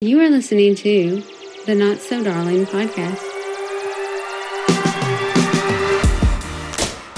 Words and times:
You 0.00 0.20
are 0.20 0.30
listening 0.30 0.76
to 0.76 1.24
the 1.66 1.74
Not 1.74 1.98
So 1.98 2.22
Darling 2.22 2.66
podcast. 2.66 3.18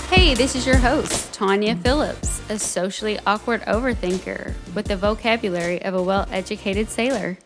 Hey, 0.08 0.32
this 0.32 0.56
is 0.56 0.66
your 0.66 0.78
host, 0.78 1.30
Tanya 1.34 1.76
Phillips, 1.76 2.40
a 2.48 2.58
socially 2.58 3.18
awkward 3.26 3.60
overthinker 3.66 4.54
with 4.74 4.86
the 4.86 4.96
vocabulary 4.96 5.82
of 5.82 5.92
a 5.92 6.02
well 6.02 6.26
educated 6.30 6.88
sailor. 6.88 7.36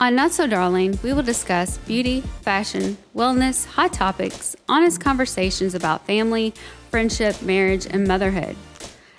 On 0.00 0.14
Not 0.14 0.32
So 0.32 0.46
Darling, 0.46 0.98
we 1.02 1.12
will 1.12 1.22
discuss 1.22 1.76
beauty, 1.76 2.22
fashion, 2.40 2.96
wellness, 3.14 3.66
hot 3.66 3.92
topics, 3.92 4.56
honest 4.66 4.98
conversations 4.98 5.74
about 5.74 6.06
family, 6.06 6.54
friendship, 6.90 7.42
marriage, 7.42 7.84
and 7.84 8.08
motherhood, 8.08 8.56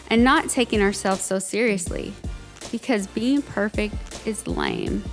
and 0.10 0.24
not 0.24 0.50
taking 0.50 0.82
ourselves 0.82 1.22
so 1.22 1.38
seriously 1.38 2.16
because 2.72 3.08
being 3.08 3.42
perfect 3.42 4.26
is 4.26 4.48
lame. 4.48 5.04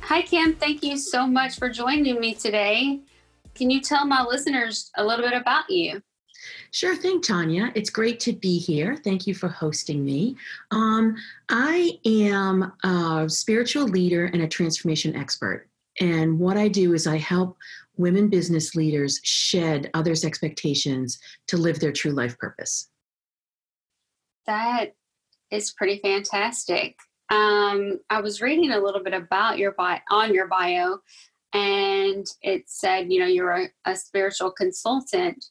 Hi, 0.00 0.22
Kim. 0.22 0.54
Thank 0.56 0.82
you 0.82 0.96
so 0.96 1.26
much 1.26 1.58
for 1.58 1.68
joining 1.70 2.20
me 2.20 2.34
today. 2.34 3.00
Can 3.54 3.70
you 3.70 3.80
tell 3.80 4.04
my 4.04 4.22
listeners 4.22 4.90
a 4.96 5.04
little 5.04 5.24
bit 5.24 5.38
about 5.38 5.70
you? 5.70 6.02
Sure 6.72 6.96
thing, 6.96 7.20
Tanya. 7.20 7.70
It's 7.74 7.90
great 7.90 8.18
to 8.20 8.32
be 8.32 8.58
here. 8.58 8.96
Thank 8.96 9.26
you 9.26 9.34
for 9.34 9.48
hosting 9.48 10.04
me. 10.04 10.36
Um, 10.70 11.14
I 11.48 11.98
am 12.04 12.72
a 12.82 13.28
spiritual 13.28 13.84
leader 13.84 14.26
and 14.26 14.42
a 14.42 14.48
transformation 14.48 15.14
expert. 15.14 15.68
And 16.00 16.38
what 16.38 16.56
I 16.56 16.68
do 16.68 16.94
is 16.94 17.06
I 17.06 17.18
help 17.18 17.56
women 17.96 18.28
business 18.28 18.74
leaders 18.74 19.20
shed 19.22 19.90
others' 19.94 20.24
expectations 20.24 21.18
to 21.48 21.56
live 21.56 21.78
their 21.78 21.92
true 21.92 22.12
life 22.12 22.38
purpose. 22.38 22.88
That 24.46 24.94
is 25.52 25.72
pretty 25.72 25.98
fantastic. 25.98 26.96
Um, 27.30 28.00
I 28.10 28.20
was 28.20 28.42
reading 28.42 28.72
a 28.72 28.80
little 28.80 29.02
bit 29.02 29.14
about 29.14 29.58
your 29.58 29.72
bio 29.72 30.00
on 30.10 30.34
your 30.34 30.48
bio, 30.48 30.98
and 31.52 32.26
it 32.40 32.64
said, 32.66 33.12
you 33.12 33.20
know, 33.20 33.26
you're 33.26 33.52
a, 33.52 33.68
a 33.84 33.94
spiritual 33.94 34.50
consultant. 34.50 35.44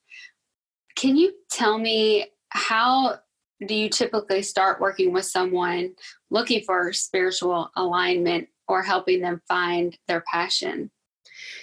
Can 0.95 1.16
you 1.16 1.33
tell 1.49 1.77
me 1.77 2.25
how 2.49 3.19
do 3.66 3.75
you 3.75 3.89
typically 3.89 4.41
start 4.41 4.81
working 4.81 5.13
with 5.13 5.25
someone 5.25 5.94
looking 6.31 6.61
for 6.63 6.91
spiritual 6.91 7.69
alignment 7.75 8.47
or 8.67 8.81
helping 8.81 9.22
them 9.22 9.41
find 9.47 9.97
their 10.07 10.23
passion? 10.31 10.89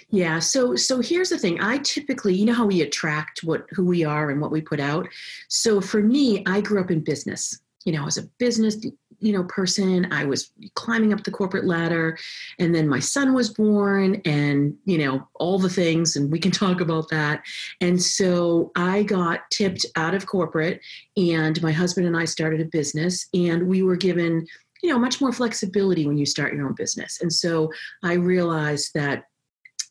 Yeah, 0.09 0.39
so 0.39 0.75
so 0.75 1.01
here's 1.01 1.29
the 1.29 1.37
thing. 1.37 1.61
I 1.61 1.77
typically, 1.79 2.33
you 2.33 2.45
know 2.45 2.53
how 2.53 2.65
we 2.65 2.81
attract 2.81 3.43
what 3.43 3.65
who 3.71 3.85
we 3.85 4.03
are 4.03 4.29
and 4.31 4.41
what 4.41 4.51
we 4.51 4.61
put 4.61 4.79
out. 4.79 5.07
So 5.49 5.79
for 5.81 6.01
me, 6.01 6.43
I 6.45 6.61
grew 6.61 6.81
up 6.81 6.91
in 6.91 7.01
business 7.01 7.59
you 7.85 7.93
know, 7.93 8.05
as 8.05 8.17
a 8.17 8.23
business, 8.37 8.85
you 9.19 9.33
know, 9.33 9.43
person, 9.43 10.11
I 10.11 10.25
was 10.25 10.51
climbing 10.75 11.13
up 11.13 11.23
the 11.23 11.31
corporate 11.31 11.65
ladder, 11.65 12.17
and 12.57 12.73
then 12.73 12.87
my 12.87 12.99
son 12.99 13.33
was 13.33 13.49
born, 13.49 14.21
and 14.25 14.75
you 14.85 14.97
know, 14.97 15.27
all 15.35 15.59
the 15.59 15.69
things, 15.69 16.15
and 16.15 16.31
we 16.31 16.39
can 16.39 16.51
talk 16.63 16.81
about 16.81 17.09
that. 17.09 17.41
And 17.81 18.01
so 18.01 18.71
I 18.75 19.03
got 19.03 19.41
tipped 19.51 19.85
out 19.95 20.15
of 20.15 20.25
corporate, 20.25 20.81
and 21.17 21.61
my 21.61 21.71
husband 21.71 22.07
and 22.07 22.17
I 22.17 22.25
started 22.25 22.61
a 22.61 22.65
business, 22.65 23.27
and 23.33 23.67
we 23.67 23.83
were 23.83 23.97
given 23.97 24.45
you 24.81 24.89
know 24.89 24.99
much 24.99 25.19
more 25.19 25.33
flexibility 25.33 26.07
when 26.07 26.17
you 26.17 26.25
start 26.25 26.53
your 26.53 26.65
own 26.65 26.73
business 26.73 27.19
and 27.19 27.33
so 27.33 27.69
i 28.01 28.13
realized 28.13 28.91
that 28.95 29.25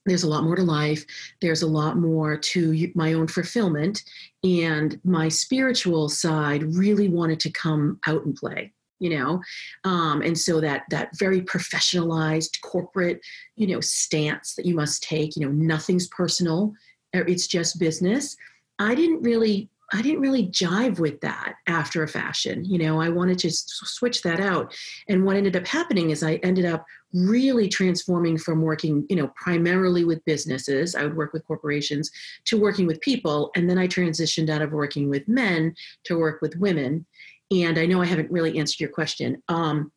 there's 0.08 0.24
a 0.24 0.28
lot 0.28 0.44
more 0.44 0.56
to 0.56 0.62
life. 0.62 1.04
There's 1.40 1.62
a 1.62 1.66
lot 1.66 1.96
more 1.96 2.36
to 2.36 2.92
my 2.94 3.12
own 3.12 3.28
fulfillment. 3.28 4.02
And 4.44 5.00
my 5.04 5.28
spiritual 5.28 6.08
side 6.08 6.62
really 6.62 7.08
wanted 7.08 7.40
to 7.40 7.50
come 7.50 7.98
out 8.06 8.24
and 8.24 8.34
play 8.34 8.72
you 9.00 9.10
know? 9.10 9.40
Um, 9.84 10.22
and 10.22 10.36
so 10.36 10.60
that 10.60 10.82
that 10.90 11.16
very 11.16 11.40
professionalized 11.40 12.60
corporate 12.62 13.20
you 13.56 13.68
know 13.68 13.80
stance 13.80 14.54
that 14.54 14.66
you 14.66 14.74
must 14.74 15.02
take 15.02 15.36
you 15.36 15.46
know 15.46 15.52
nothing's 15.52 16.08
personal 16.08 16.72
er, 17.14 17.24
it's 17.26 17.46
just 17.46 17.78
business. 17.78 18.36
I 18.78 18.94
didn't 18.94 19.22
really 19.22 19.68
I 19.92 20.02
didn't 20.02 20.20
really 20.20 20.48
jive 20.48 20.98
with 20.98 21.20
that 21.22 21.54
after 21.66 22.02
a 22.02 22.08
fashion. 22.08 22.64
You 22.64 22.78
know, 22.78 23.00
I 23.00 23.08
wanted 23.08 23.38
to 23.40 23.50
switch 23.50 24.22
that 24.22 24.38
out. 24.38 24.74
And 25.08 25.24
what 25.24 25.36
ended 25.36 25.56
up 25.56 25.66
happening 25.66 26.10
is 26.10 26.22
I 26.22 26.34
ended 26.36 26.66
up 26.66 26.84
really 27.14 27.68
transforming 27.68 28.36
from 28.36 28.60
working, 28.60 29.06
you 29.08 29.16
know, 29.16 29.28
primarily 29.34 30.04
with 30.04 30.24
businesses, 30.26 30.94
I 30.94 31.04
would 31.04 31.16
work 31.16 31.32
with 31.32 31.46
corporations, 31.46 32.10
to 32.46 32.58
working 32.58 32.86
with 32.86 33.00
people. 33.00 33.50
And 33.56 33.68
then 33.68 33.78
I 33.78 33.88
transitioned 33.88 34.50
out 34.50 34.62
of 34.62 34.72
working 34.72 35.08
with 35.08 35.26
men 35.26 35.74
to 36.04 36.18
work 36.18 36.42
with 36.42 36.56
women. 36.56 37.06
And 37.50 37.78
I 37.78 37.86
know 37.86 38.02
I 38.02 38.06
haven't 38.06 38.30
really 38.30 38.58
answered 38.58 38.80
your 38.80 38.90
question. 38.90 39.42
Um, 39.48 39.90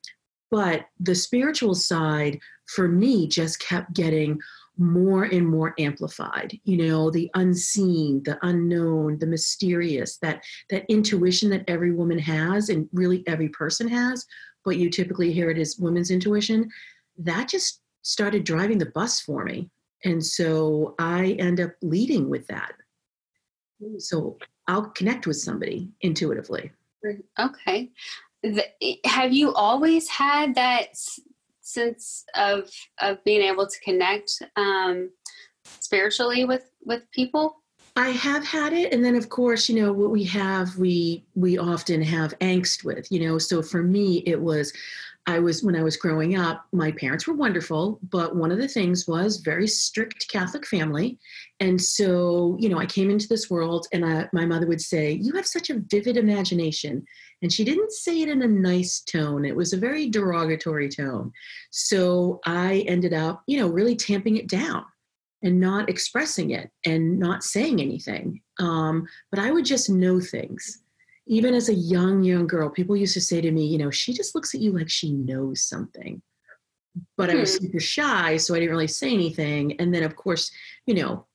but 0.51 0.85
the 0.99 1.15
spiritual 1.15 1.75
side 1.75 2.39
for 2.67 2.87
me 2.87 3.27
just 3.27 3.59
kept 3.59 3.93
getting 3.93 4.39
more 4.77 5.23
and 5.25 5.47
more 5.47 5.75
amplified 5.77 6.57
you 6.63 6.77
know 6.77 7.11
the 7.11 7.29
unseen 7.35 8.21
the 8.23 8.37
unknown 8.41 9.19
the 9.19 9.27
mysterious 9.27 10.17
that 10.17 10.41
that 10.69 10.85
intuition 10.87 11.49
that 11.49 11.63
every 11.67 11.91
woman 11.91 12.17
has 12.17 12.69
and 12.69 12.87
really 12.93 13.23
every 13.27 13.49
person 13.49 13.87
has 13.87 14.25
but 14.63 14.77
you 14.77 14.89
typically 14.89 15.31
hear 15.31 15.49
it 15.49 15.57
as 15.57 15.77
women's 15.77 16.11
intuition 16.11 16.69
that 17.17 17.47
just 17.47 17.81
started 18.01 18.43
driving 18.43 18.77
the 18.77 18.87
bus 18.87 19.21
for 19.21 19.43
me. 19.43 19.69
And 20.03 20.23
so 20.25 20.95
i 20.99 21.35
end 21.39 21.59
up 21.59 21.73
leading 21.81 22.29
with 22.29 22.47
that. 22.47 22.73
So 23.97 24.37
i'll 24.67 24.89
connect 24.89 25.27
with 25.27 25.37
somebody 25.37 25.89
intuitively. 26.01 26.71
Okay. 27.39 27.91
Have 29.05 29.33
you 29.33 29.53
always 29.53 30.07
had 30.07 30.55
that 30.55 30.95
sense 31.73 32.25
of 32.35 32.69
of 32.99 33.23
being 33.23 33.41
able 33.41 33.67
to 33.67 33.79
connect 33.81 34.31
um, 34.55 35.09
spiritually 35.63 36.45
with 36.45 36.69
with 36.85 37.09
people? 37.11 37.57
I 37.95 38.09
have 38.09 38.45
had 38.45 38.71
it, 38.71 38.93
and 38.93 39.03
then 39.03 39.15
of 39.15 39.29
course, 39.29 39.67
you 39.67 39.75
know 39.81 39.91
what 39.91 40.11
we 40.11 40.23
have, 40.25 40.77
we 40.77 41.25
we 41.35 41.57
often 41.57 42.01
have 42.01 42.37
angst 42.39 42.83
with, 42.85 43.11
you 43.11 43.27
know. 43.27 43.37
So 43.37 43.61
for 43.61 43.83
me, 43.83 44.23
it 44.25 44.39
was 44.39 44.71
I 45.27 45.39
was 45.39 45.63
when 45.63 45.75
I 45.75 45.83
was 45.83 45.97
growing 45.97 46.35
up, 46.35 46.65
my 46.73 46.91
parents 46.91 47.27
were 47.27 47.35
wonderful, 47.35 47.99
but 48.09 48.35
one 48.35 48.51
of 48.51 48.57
the 48.57 48.67
things 48.67 49.07
was 49.07 49.37
very 49.37 49.67
strict 49.67 50.27
Catholic 50.29 50.65
family, 50.65 51.19
and 51.59 51.79
so 51.79 52.57
you 52.59 52.69
know 52.69 52.79
I 52.79 52.87
came 52.87 53.11
into 53.11 53.27
this 53.27 53.49
world, 53.49 53.87
and 53.93 54.03
I, 54.03 54.27
my 54.33 54.45
mother 54.45 54.65
would 54.67 54.81
say, 54.81 55.11
"You 55.11 55.33
have 55.33 55.45
such 55.45 55.69
a 55.69 55.79
vivid 55.91 56.17
imagination," 56.17 57.05
and 57.41 57.53
she 57.53 57.63
didn't 57.63 57.91
say 57.91 58.21
it 58.21 58.29
in 58.29 58.41
a 58.41 58.47
nice 58.47 59.01
tone; 59.01 59.45
it 59.45 59.55
was 59.55 59.73
a 59.73 59.77
very 59.77 60.09
derogatory 60.09 60.89
tone. 60.89 61.31
So 61.69 62.39
I 62.45 62.83
ended 62.87 63.13
up, 63.13 63.43
you 63.45 63.59
know, 63.59 63.67
really 63.67 63.95
tamping 63.95 64.37
it 64.37 64.47
down 64.47 64.85
and 65.43 65.59
not 65.59 65.89
expressing 65.89 66.51
it 66.51 66.69
and 66.85 67.19
not 67.19 67.43
saying 67.43 67.79
anything. 67.79 68.41
Um, 68.59 69.07
but 69.29 69.39
I 69.39 69.51
would 69.51 69.65
just 69.65 69.89
know 69.89 70.19
things 70.19 70.81
even 71.27 71.53
as 71.53 71.69
a 71.69 71.73
young 71.73 72.23
young 72.23 72.47
girl 72.47 72.69
people 72.69 72.95
used 72.95 73.13
to 73.13 73.21
say 73.21 73.41
to 73.41 73.51
me 73.51 73.65
you 73.65 73.77
know 73.77 73.91
she 73.91 74.13
just 74.13 74.35
looks 74.35 74.53
at 74.53 74.61
you 74.61 74.71
like 74.71 74.89
she 74.89 75.11
knows 75.11 75.63
something. 75.63 76.21
But 77.17 77.29
hmm. 77.29 77.37
i 77.37 77.39
was 77.39 77.57
hmm. 77.57 77.65
super 77.65 77.79
shy 77.79 78.37
so 78.37 78.55
i 78.55 78.59
didn't 78.59 78.71
really 78.71 78.87
say 78.87 79.13
anything. 79.13 79.79
And 79.79 79.93
then 79.93 80.03
of 80.03 80.15
course 80.15 80.51
you 80.85 80.93
know 80.93 81.25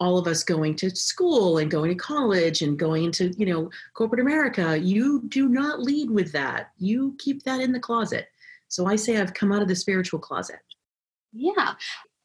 all 0.00 0.16
of 0.16 0.28
us 0.28 0.44
going 0.44 0.76
to 0.76 0.90
school 0.90 1.58
and 1.58 1.70
going 1.70 1.90
to 1.90 1.96
college 1.96 2.62
and 2.62 2.78
going 2.78 3.04
into 3.04 3.32
you 3.36 3.46
know 3.46 3.68
corporate 3.94 4.20
america 4.20 4.78
you 4.78 5.22
do 5.28 5.48
not 5.48 5.82
lead 5.82 6.10
with 6.10 6.32
that. 6.32 6.70
You 6.78 7.16
keep 7.18 7.42
that 7.44 7.60
in 7.60 7.72
the 7.72 7.80
closet. 7.80 8.28
So 8.68 8.86
i 8.86 8.96
say 8.96 9.18
i've 9.18 9.34
come 9.34 9.52
out 9.52 9.62
of 9.62 9.68
the 9.68 9.76
spiritual 9.76 10.20
closet. 10.20 10.60
Yeah. 11.32 11.74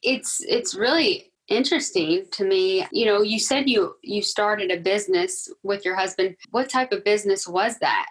It's 0.02 0.42
it's 0.48 0.76
really 0.76 1.33
interesting 1.50 2.26
to 2.32 2.46
me 2.46 2.86
you 2.92 3.06
know 3.06 3.22
you 3.22 3.40
said 3.40 3.70
you 3.70 3.96
you 4.02 4.22
started 4.22 4.72
a 4.72 4.80
business 4.80 5.50
with 5.62 5.84
your 5.84 5.96
husband 5.96 6.36
what 6.52 6.70
type 6.70 6.92
of 6.92 7.04
business 7.04 7.48
was 7.48 7.78
that 7.80 8.08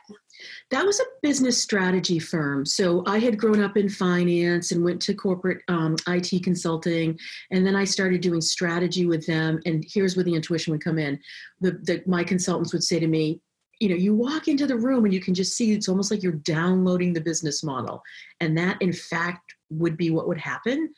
that 0.71 0.85
was 0.85 1.01
a 1.01 1.05
business 1.23 1.63
strategy 1.63 2.19
firm. 2.19 2.65
So 2.65 3.03
I 3.07 3.19
had 3.19 3.39
grown 3.39 3.63
up 3.63 3.77
in 3.77 3.89
finance 3.89 4.73
and 4.73 4.85
went 4.85 5.01
to 5.03 5.15
corporate 5.15 5.63
um, 5.69 5.97
IT 6.09 6.43
consulting, 6.43 7.19
and 7.51 7.67
then 7.67 7.77
I 7.77 7.85
started 7.85 8.21
doing 8.21 8.41
strategy 8.41 9.07
with 9.07 9.27
them. 9.27 9.61
And 9.67 9.85
here's 9.87 10.17
where 10.17 10.25
the 10.25 10.35
intuition 10.35 10.73
would 10.73 10.85
come 10.85 10.99
in. 10.99 11.19
The, 11.61 11.73
the 11.73 12.03
my 12.07 12.25
consultants 12.25 12.73
would 12.73 12.85
say 12.85 12.99
to 12.99 13.07
me, 13.07 13.41
you 13.81 13.89
know, 13.89 13.97
you 13.97 14.15
walk 14.15 14.49
into 14.49 14.67
the 14.67 14.77
room 14.77 15.05
and 15.05 15.13
you 15.13 15.21
can 15.21 15.35
just 15.35 15.57
see 15.57 15.73
it's 15.73 15.89
almost 15.89 16.11
like 16.11 16.23
you're 16.23 16.33
downloading 16.33 17.13
the 17.13 17.21
business 17.21 17.63
model, 17.63 18.03
and 18.41 18.57
that 18.59 18.81
in 18.81 18.93
fact 18.93 19.55
would 19.71 19.97
be 19.97 20.11
what 20.11 20.29
would 20.29 20.39
happen. 20.39 20.93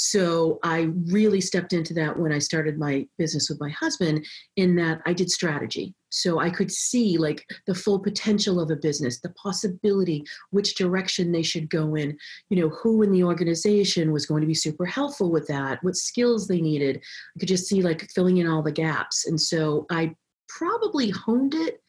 So 0.00 0.60
I 0.62 0.90
really 1.06 1.40
stepped 1.40 1.72
into 1.72 1.92
that 1.94 2.16
when 2.16 2.32
I 2.32 2.38
started 2.38 2.78
my 2.78 3.04
business 3.18 3.50
with 3.50 3.58
my 3.58 3.70
husband, 3.70 4.24
in 4.54 4.76
that 4.76 5.00
I 5.06 5.12
did 5.12 5.28
strategy. 5.28 5.92
So 6.10 6.38
I 6.38 6.50
could 6.50 6.70
see 6.70 7.18
like 7.18 7.44
the 7.66 7.74
full 7.74 7.98
potential 7.98 8.60
of 8.60 8.70
a 8.70 8.76
business, 8.76 9.18
the 9.18 9.30
possibility, 9.30 10.24
which 10.50 10.76
direction 10.76 11.32
they 11.32 11.42
should 11.42 11.68
go 11.68 11.96
in, 11.96 12.16
you 12.48 12.60
know, 12.60 12.68
who 12.68 13.02
in 13.02 13.10
the 13.10 13.24
organization 13.24 14.12
was 14.12 14.24
going 14.24 14.40
to 14.40 14.46
be 14.46 14.54
super 14.54 14.86
helpful 14.86 15.32
with 15.32 15.48
that, 15.48 15.82
what 15.82 15.96
skills 15.96 16.46
they 16.46 16.60
needed. 16.60 17.02
I 17.36 17.40
could 17.40 17.48
just 17.48 17.66
see 17.66 17.82
like 17.82 18.08
filling 18.12 18.36
in 18.36 18.46
all 18.46 18.62
the 18.62 18.70
gaps. 18.70 19.26
And 19.26 19.40
so 19.40 19.84
I 19.90 20.14
probably 20.48 21.10
honed 21.10 21.54
it, 21.54 21.82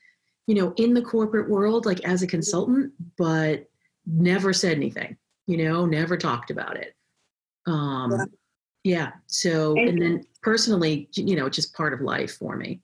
you 0.48 0.56
know, 0.56 0.74
in 0.78 0.96
the 0.96 1.04
corporate 1.04 1.48
world, 1.48 1.86
like 1.86 2.04
as 2.04 2.24
a 2.24 2.28
consultant, 2.28 2.92
but 3.20 3.66
never 4.08 4.52
said 4.52 4.78
anything 4.78 5.16
you 5.50 5.58
know, 5.58 5.88
never 5.88 6.16
talked 6.16 6.52
about 6.52 6.78
it. 6.78 6.94
Um, 7.70 8.12
yeah. 8.12 8.26
yeah. 8.84 9.12
So, 9.28 9.76
and 9.78 10.02
then 10.02 10.26
personally, 10.42 11.10
you 11.14 11.36
know, 11.36 11.50
just 11.50 11.74
part 11.74 11.94
of 11.94 12.02
life 12.02 12.38
for 12.38 12.56
me. 12.56 12.82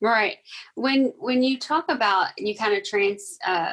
Right. 0.00 0.36
When 0.76 1.12
when 1.18 1.42
you 1.42 1.58
talk 1.58 1.84
about 1.88 2.30
you 2.38 2.54
kind 2.56 2.74
of 2.74 2.84
trans 2.84 3.36
uh, 3.46 3.72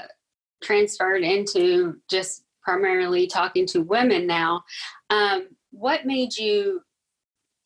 transferred 0.61 1.23
into 1.23 1.97
just 2.09 2.43
primarily 2.61 3.27
talking 3.27 3.65
to 3.67 3.81
women 3.81 4.27
now, 4.27 4.63
um, 5.09 5.47
what 5.71 6.05
made 6.05 6.35
you 6.35 6.81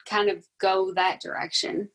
kind 0.06 0.30
of 0.30 0.46
go 0.60 0.94
that 0.94 1.22
direction? 1.22 1.90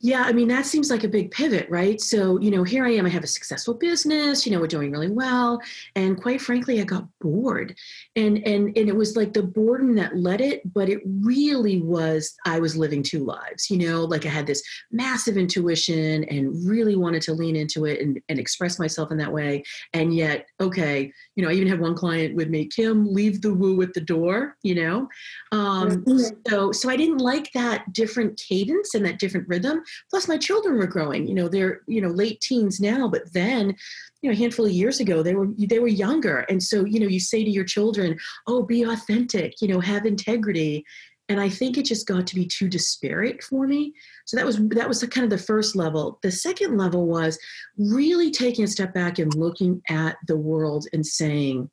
Yeah, 0.00 0.22
I 0.22 0.32
mean, 0.32 0.48
that 0.48 0.66
seems 0.66 0.90
like 0.90 1.04
a 1.04 1.08
big 1.08 1.30
pivot, 1.30 1.68
right? 1.70 2.00
So, 2.00 2.38
you 2.40 2.50
know, 2.50 2.62
here 2.64 2.84
I 2.84 2.90
am, 2.90 3.06
I 3.06 3.08
have 3.08 3.24
a 3.24 3.28
successful 3.28 3.74
business, 3.74 4.46
you 4.46 4.52
know, 4.52 4.60
we're 4.60 4.66
doing 4.66 4.92
really 4.92 5.10
well. 5.10 5.60
And 5.96 6.20
quite 6.20 6.40
frankly, 6.40 6.80
I 6.80 6.84
got 6.84 7.06
bored. 7.20 7.76
And 8.16 8.38
and 8.46 8.76
and 8.76 8.88
it 8.88 8.96
was 8.96 9.16
like 9.16 9.32
the 9.32 9.42
boredom 9.42 9.94
that 9.96 10.16
led 10.16 10.40
it, 10.40 10.60
but 10.72 10.88
it 10.88 11.00
really 11.04 11.80
was 11.80 12.34
I 12.46 12.60
was 12.60 12.76
living 12.76 13.02
two 13.02 13.24
lives, 13.24 13.70
you 13.70 13.78
know, 13.78 14.04
like 14.04 14.26
I 14.26 14.28
had 14.28 14.46
this 14.46 14.62
massive 14.90 15.36
intuition 15.36 16.24
and 16.24 16.68
really 16.68 16.96
wanted 16.96 17.22
to 17.22 17.34
lean 17.34 17.56
into 17.56 17.86
it 17.86 18.00
and, 18.00 18.20
and 18.28 18.38
express 18.38 18.78
myself 18.78 19.10
in 19.10 19.18
that 19.18 19.32
way. 19.32 19.62
And 19.92 20.14
yet, 20.14 20.46
okay, 20.60 21.12
you 21.36 21.42
know, 21.42 21.50
I 21.50 21.54
even 21.54 21.68
had 21.68 21.80
one 21.80 21.94
client 21.94 22.34
with 22.34 22.48
me, 22.48 22.66
Kim, 22.66 23.12
leave 23.12 23.42
the 23.42 23.54
woo 23.54 23.80
at 23.82 23.94
the 23.94 24.00
door, 24.00 24.56
you 24.62 24.74
know. 24.74 25.08
Um, 25.52 26.04
so 26.46 26.72
so 26.72 26.90
I 26.90 26.96
didn't 26.96 27.18
like 27.18 27.50
that 27.52 27.92
different 27.92 28.40
cadence 28.48 28.94
and 28.94 29.04
that 29.06 29.18
different 29.18 29.48
rhythm. 29.48 29.63
Plus, 30.10 30.28
my 30.28 30.36
children 30.36 30.76
were 30.76 30.86
growing. 30.86 31.26
You 31.26 31.34
know, 31.34 31.48
they're 31.48 31.80
you 31.86 32.00
know 32.00 32.08
late 32.08 32.40
teens 32.40 32.80
now, 32.80 33.08
but 33.08 33.32
then, 33.32 33.74
you 34.22 34.30
know, 34.30 34.32
a 34.32 34.38
handful 34.38 34.66
of 34.66 34.72
years 34.72 35.00
ago, 35.00 35.22
they 35.22 35.34
were 35.34 35.48
they 35.58 35.78
were 35.78 35.88
younger, 35.88 36.40
and 36.48 36.62
so 36.62 36.84
you 36.84 37.00
know, 37.00 37.08
you 37.08 37.20
say 37.20 37.44
to 37.44 37.50
your 37.50 37.64
children, 37.64 38.18
"Oh, 38.46 38.62
be 38.62 38.82
authentic. 38.82 39.60
You 39.60 39.68
know, 39.68 39.80
have 39.80 40.06
integrity." 40.06 40.84
and 41.28 41.40
i 41.40 41.48
think 41.48 41.76
it 41.76 41.84
just 41.84 42.06
got 42.06 42.26
to 42.26 42.34
be 42.34 42.46
too 42.46 42.68
disparate 42.68 43.42
for 43.42 43.66
me 43.66 43.92
so 44.26 44.36
that 44.36 44.46
was 44.46 44.58
that 44.68 44.88
was 44.88 45.00
the, 45.00 45.08
kind 45.08 45.24
of 45.24 45.30
the 45.30 45.44
first 45.44 45.74
level 45.76 46.18
the 46.22 46.30
second 46.30 46.76
level 46.76 47.06
was 47.06 47.38
really 47.78 48.30
taking 48.30 48.64
a 48.64 48.68
step 48.68 48.92
back 48.92 49.18
and 49.18 49.34
looking 49.34 49.80
at 49.88 50.16
the 50.26 50.36
world 50.36 50.86
and 50.92 51.06
saying 51.06 51.68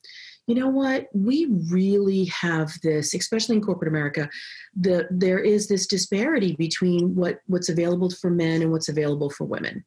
you 0.46 0.54
know 0.54 0.68
what? 0.68 1.06
We 1.14 1.46
really 1.70 2.24
have 2.26 2.72
this 2.82 3.14
especially 3.14 3.56
in 3.56 3.62
corporate 3.62 3.88
america 3.88 4.28
the 4.74 5.06
there 5.10 5.38
is 5.38 5.68
this 5.68 5.86
disparity 5.86 6.56
between 6.56 7.14
what 7.14 7.38
what's 7.46 7.68
available 7.68 8.10
for 8.10 8.30
men 8.30 8.62
and 8.62 8.72
what's 8.72 8.88
available 8.88 9.30
for 9.30 9.44
women. 9.44 9.84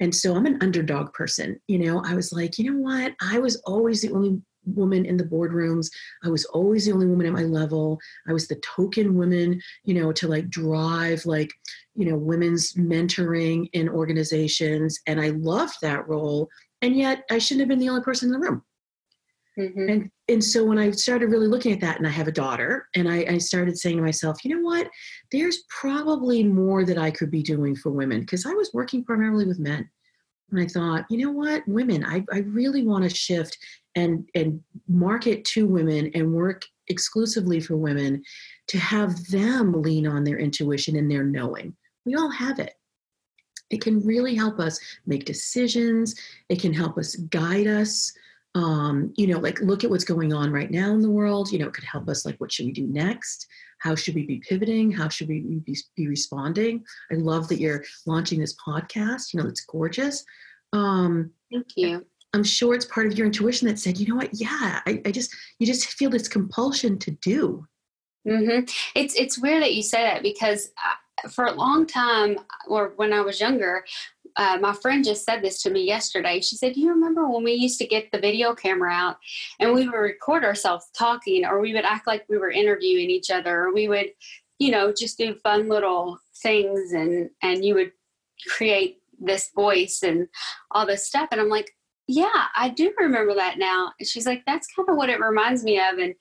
And 0.00 0.14
so 0.14 0.34
i'm 0.34 0.46
an 0.46 0.58
underdog 0.60 1.12
person 1.12 1.60
you 1.68 1.78
know? 1.78 2.02
I 2.04 2.14
was 2.14 2.32
like 2.32 2.58
you 2.58 2.70
know 2.70 2.78
what? 2.78 3.14
I 3.20 3.38
was 3.38 3.56
always 3.64 4.02
the 4.02 4.12
only 4.12 4.40
woman 4.64 5.04
in 5.04 5.16
the 5.16 5.24
boardrooms. 5.24 5.88
I 6.24 6.28
was 6.28 6.44
always 6.46 6.86
the 6.86 6.92
only 6.92 7.06
woman 7.06 7.26
at 7.26 7.32
my 7.32 7.42
level. 7.42 7.98
I 8.28 8.32
was 8.32 8.46
the 8.46 8.60
token 8.76 9.16
woman 9.16 9.60
you 9.84 9.94
know 9.94 10.12
to 10.12 10.28
like 10.28 10.48
drive 10.50 11.24
like 11.26 11.50
you 11.94 12.06
know 12.06 12.16
women's 12.16 12.72
mentoring 12.74 13.68
in 13.72 13.88
organizations 13.88 14.98
and 15.06 15.20
i 15.20 15.28
loved 15.30 15.74
that 15.82 16.06
role 16.08 16.48
and 16.80 16.96
yet 16.96 17.24
i 17.30 17.38
shouldn't 17.38 17.60
have 17.60 17.68
been 17.68 17.78
the 17.78 17.88
only 17.88 18.02
person 18.02 18.28
in 18.28 18.32
the 18.32 18.46
room 18.46 18.62
Mm-hmm. 19.58 19.88
And 19.88 20.10
and 20.28 20.42
so 20.42 20.64
when 20.64 20.78
I 20.78 20.90
started 20.92 21.30
really 21.30 21.46
looking 21.46 21.72
at 21.72 21.80
that, 21.80 21.98
and 21.98 22.06
I 22.06 22.10
have 22.10 22.28
a 22.28 22.32
daughter, 22.32 22.88
and 22.94 23.08
I, 23.08 23.26
I, 23.28 23.38
started 23.38 23.76
saying 23.76 23.96
to 23.96 24.02
myself, 24.02 24.44
you 24.44 24.54
know 24.54 24.62
what? 24.62 24.88
There's 25.30 25.64
probably 25.68 26.42
more 26.42 26.84
that 26.86 26.96
I 26.96 27.10
could 27.10 27.30
be 27.30 27.42
doing 27.42 27.76
for 27.76 27.90
women 27.90 28.20
because 28.20 28.46
I 28.46 28.52
was 28.54 28.70
working 28.72 29.04
primarily 29.04 29.44
with 29.44 29.58
men. 29.58 29.88
And 30.50 30.60
I 30.60 30.66
thought, 30.66 31.04
you 31.10 31.18
know 31.18 31.32
what, 31.32 31.66
women, 31.66 32.04
I, 32.04 32.24
I 32.32 32.38
really 32.40 32.86
want 32.86 33.04
to 33.04 33.14
shift 33.14 33.58
and 33.94 34.26
and 34.34 34.60
market 34.88 35.44
to 35.46 35.66
women 35.66 36.10
and 36.14 36.32
work 36.32 36.64
exclusively 36.88 37.60
for 37.60 37.76
women 37.76 38.22
to 38.68 38.78
have 38.78 39.26
them 39.26 39.82
lean 39.82 40.06
on 40.06 40.24
their 40.24 40.38
intuition 40.38 40.96
and 40.96 41.10
their 41.10 41.24
knowing. 41.24 41.76
We 42.06 42.14
all 42.14 42.30
have 42.30 42.58
it. 42.58 42.72
It 43.68 43.82
can 43.82 44.00
really 44.00 44.34
help 44.34 44.60
us 44.60 44.78
make 45.06 45.24
decisions. 45.24 46.14
It 46.48 46.60
can 46.60 46.72
help 46.72 46.96
us 46.96 47.16
guide 47.16 47.66
us 47.66 48.12
um, 48.54 49.12
you 49.16 49.26
know, 49.26 49.38
like 49.38 49.60
look 49.60 49.82
at 49.82 49.90
what's 49.90 50.04
going 50.04 50.32
on 50.32 50.52
right 50.52 50.70
now 50.70 50.92
in 50.92 51.00
the 51.00 51.10
world. 51.10 51.50
You 51.50 51.58
know, 51.58 51.68
it 51.68 51.74
could 51.74 51.84
help 51.84 52.08
us 52.08 52.26
like 52.26 52.36
what 52.38 52.52
should 52.52 52.66
we 52.66 52.72
do 52.72 52.86
next? 52.86 53.46
How 53.78 53.94
should 53.94 54.14
we 54.14 54.26
be 54.26 54.42
pivoting? 54.46 54.90
How 54.90 55.08
should 55.08 55.28
we 55.28 55.40
be, 55.40 55.76
be 55.96 56.06
responding? 56.06 56.84
I 57.10 57.16
love 57.16 57.48
that 57.48 57.60
you're 57.60 57.84
launching 58.06 58.40
this 58.40 58.54
podcast. 58.56 59.32
You 59.32 59.42
know, 59.42 59.48
it's 59.48 59.64
gorgeous. 59.64 60.24
Um, 60.72 61.30
Thank 61.50 61.66
you. 61.76 62.06
I'm 62.34 62.44
sure 62.44 62.74
it's 62.74 62.86
part 62.86 63.06
of 63.06 63.18
your 63.18 63.26
intuition 63.26 63.68
that 63.68 63.78
said, 63.78 63.98
you 63.98 64.06
know 64.08 64.16
what? 64.16 64.30
Yeah, 64.32 64.80
I, 64.86 65.02
I 65.04 65.10
just 65.10 65.34
you 65.58 65.66
just 65.66 65.86
feel 65.86 66.10
this 66.10 66.28
compulsion 66.28 66.98
to 67.00 67.10
do. 67.10 67.66
Mm-hmm. 68.26 68.64
It's 68.94 69.14
it's 69.14 69.38
weird 69.38 69.62
that 69.62 69.74
you 69.74 69.82
say 69.82 70.02
that 70.02 70.22
because 70.22 70.70
uh, 70.84 71.28
for 71.28 71.46
a 71.46 71.52
long 71.52 71.86
time, 71.86 72.38
or 72.68 72.92
when 72.96 73.12
I 73.12 73.20
was 73.20 73.40
younger, 73.40 73.84
uh, 74.36 74.58
my 74.60 74.72
friend 74.72 75.04
just 75.04 75.24
said 75.24 75.42
this 75.42 75.62
to 75.62 75.70
me 75.70 75.84
yesterday. 75.84 76.40
She 76.40 76.56
said, 76.56 76.74
Do 76.74 76.80
You 76.80 76.90
remember 76.90 77.28
when 77.28 77.44
we 77.44 77.52
used 77.52 77.78
to 77.78 77.86
get 77.86 78.10
the 78.10 78.18
video 78.18 78.54
camera 78.54 78.92
out 78.92 79.16
and 79.60 79.72
we 79.72 79.88
would 79.88 79.96
record 79.96 80.44
ourselves 80.44 80.86
talking, 80.96 81.44
or 81.44 81.60
we 81.60 81.74
would 81.74 81.84
act 81.84 82.06
like 82.06 82.24
we 82.28 82.38
were 82.38 82.50
interviewing 82.50 83.10
each 83.10 83.30
other, 83.30 83.64
or 83.64 83.74
we 83.74 83.88
would, 83.88 84.12
you 84.58 84.70
know, 84.70 84.92
just 84.92 85.18
do 85.18 85.34
fun 85.34 85.68
little 85.68 86.18
things 86.36 86.92
and, 86.92 87.30
and 87.42 87.64
you 87.64 87.74
would 87.74 87.92
create 88.48 88.98
this 89.20 89.50
voice 89.54 90.02
and 90.02 90.28
all 90.70 90.86
this 90.86 91.06
stuff. 91.06 91.28
And 91.32 91.40
I'm 91.40 91.48
like, 91.48 91.70
Yeah, 92.06 92.46
I 92.56 92.68
do 92.70 92.92
remember 92.98 93.34
that 93.34 93.58
now. 93.58 93.92
And 93.98 94.08
she's 94.08 94.26
like, 94.26 94.42
That's 94.46 94.66
kind 94.74 94.88
of 94.88 94.96
what 94.96 95.10
it 95.10 95.20
reminds 95.20 95.64
me 95.64 95.78
of. 95.78 95.98
And 95.98 96.14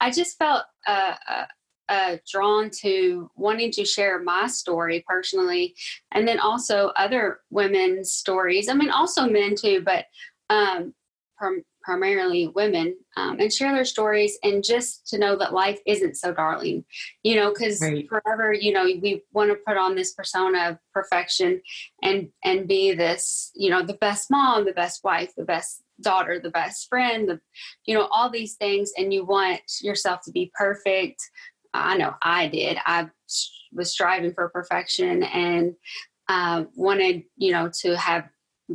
I 0.00 0.10
just 0.10 0.38
felt 0.38 0.64
uh, 0.86 1.14
uh, 1.28 1.44
uh, 1.88 2.16
drawn 2.30 2.70
to 2.70 3.30
wanting 3.36 3.70
to 3.72 3.84
share 3.84 4.22
my 4.22 4.46
story 4.46 5.04
personally, 5.06 5.74
and 6.12 6.26
then 6.26 6.38
also 6.38 6.88
other 6.96 7.40
women's 7.50 8.12
stories. 8.12 8.68
I 8.68 8.74
mean, 8.74 8.90
also 8.90 9.28
men 9.28 9.54
too, 9.54 9.82
but 9.84 10.06
um, 10.50 10.94
prim- 11.36 11.64
primarily 11.82 12.48
women, 12.48 12.96
um, 13.16 13.38
and 13.38 13.52
share 13.52 13.72
their 13.72 13.84
stories, 13.84 14.36
and 14.42 14.64
just 14.64 15.06
to 15.06 15.18
know 15.18 15.36
that 15.36 15.54
life 15.54 15.78
isn't 15.86 16.16
so 16.16 16.34
darling, 16.34 16.84
you 17.22 17.36
know, 17.36 17.52
because 17.52 17.80
right. 17.80 18.08
forever, 18.08 18.52
you 18.52 18.72
know, 18.72 18.84
we 18.84 19.22
want 19.32 19.50
to 19.50 19.58
put 19.64 19.76
on 19.76 19.94
this 19.94 20.12
persona 20.12 20.70
of 20.70 20.78
perfection 20.92 21.62
and 22.02 22.28
and 22.44 22.66
be 22.66 22.92
this, 22.92 23.52
you 23.54 23.70
know, 23.70 23.82
the 23.82 23.94
best 23.94 24.30
mom, 24.32 24.64
the 24.64 24.72
best 24.72 25.04
wife, 25.04 25.32
the 25.36 25.44
best 25.44 25.82
daughter, 26.00 26.40
the 26.40 26.50
best 26.50 26.88
friend, 26.88 27.28
the, 27.28 27.40
you 27.86 27.94
know, 27.94 28.08
all 28.10 28.28
these 28.28 28.54
things, 28.54 28.92
and 28.98 29.14
you 29.14 29.24
want 29.24 29.60
yourself 29.80 30.20
to 30.24 30.32
be 30.32 30.50
perfect 30.58 31.22
I 31.84 31.96
know 31.96 32.14
I 32.22 32.48
did. 32.48 32.78
I 32.84 33.08
was 33.72 33.90
striving 33.90 34.32
for 34.32 34.48
perfection 34.48 35.22
and 35.24 35.74
uh, 36.28 36.64
wanted, 36.74 37.22
you 37.36 37.52
know, 37.52 37.70
to 37.82 37.96
have 37.96 38.28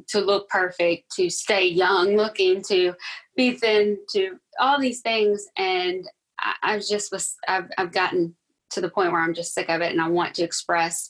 to 0.08 0.22
look 0.22 0.48
perfect, 0.50 1.12
to 1.16 1.30
stay 1.30 1.68
young 1.68 2.16
looking, 2.16 2.62
to 2.64 2.94
be 3.36 3.52
thin, 3.52 3.98
to 4.14 4.38
all 4.60 4.80
these 4.80 5.02
things. 5.02 5.46
And 5.58 6.06
I, 6.40 6.54
I 6.64 6.80
just 6.80 7.12
was, 7.12 7.36
I've, 7.48 7.70
I've 7.78 7.92
gotten 7.92 8.36
to 8.72 8.82
the 8.82 8.90
point 8.90 9.12
where 9.12 9.22
I'm 9.22 9.34
just 9.34 9.54
sick 9.54 9.70
of 9.70 9.82
it 9.82 9.92
and 9.92 10.02
I 10.02 10.08
want 10.08 10.36
to 10.36 10.44
express 10.44 11.10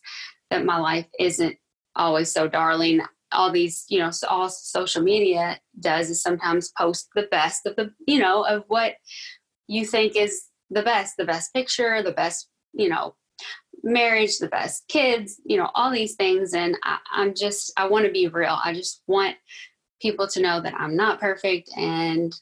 that 0.49 0.65
my 0.65 0.77
life 0.77 1.05
isn't 1.19 1.55
always 1.95 2.31
so 2.31 2.47
darling. 2.47 3.01
All 3.31 3.51
these, 3.51 3.85
you 3.87 3.99
know, 3.99 4.11
so 4.11 4.27
all 4.27 4.49
social 4.49 5.01
media 5.01 5.59
does 5.79 6.09
is 6.09 6.21
sometimes 6.21 6.71
post 6.77 7.09
the 7.15 7.27
best 7.31 7.65
of 7.65 7.75
the, 7.75 7.91
you 8.07 8.19
know, 8.19 8.43
of 8.43 8.63
what 8.67 8.95
you 9.67 9.85
think 9.85 10.15
is 10.15 10.43
the 10.71 10.81
best 10.81 11.17
the 11.17 11.25
best 11.25 11.53
picture 11.53 12.01
the 12.01 12.13
best 12.13 12.47
you 12.73 12.89
know 12.89 13.13
marriage 13.83 14.37
the 14.37 14.47
best 14.47 14.87
kids 14.87 15.39
you 15.45 15.57
know 15.57 15.69
all 15.75 15.91
these 15.91 16.15
things. 16.15 16.53
And 16.53 16.77
I, 16.83 16.97
i'm 17.11 17.33
just 17.35 17.71
i 17.77 17.87
want 17.87 18.05
to 18.05 18.11
be 18.11 18.27
real. 18.27 18.57
I 18.63 18.73
just 18.73 19.03
want 19.07 19.35
people 20.01 20.27
to 20.27 20.41
know 20.41 20.61
that 20.61 20.73
i'm 20.73 20.95
not 20.95 21.19
perfect 21.19 21.69
and 21.77 22.33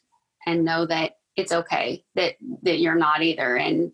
and 0.46 0.64
know 0.64 0.86
that 0.86 1.12
it's 1.36 1.52
okay 1.52 2.04
that 2.14 2.34
that 2.62 2.80
you're 2.80 2.94
not 2.94 3.22
either. 3.22 3.56
And 3.56 3.92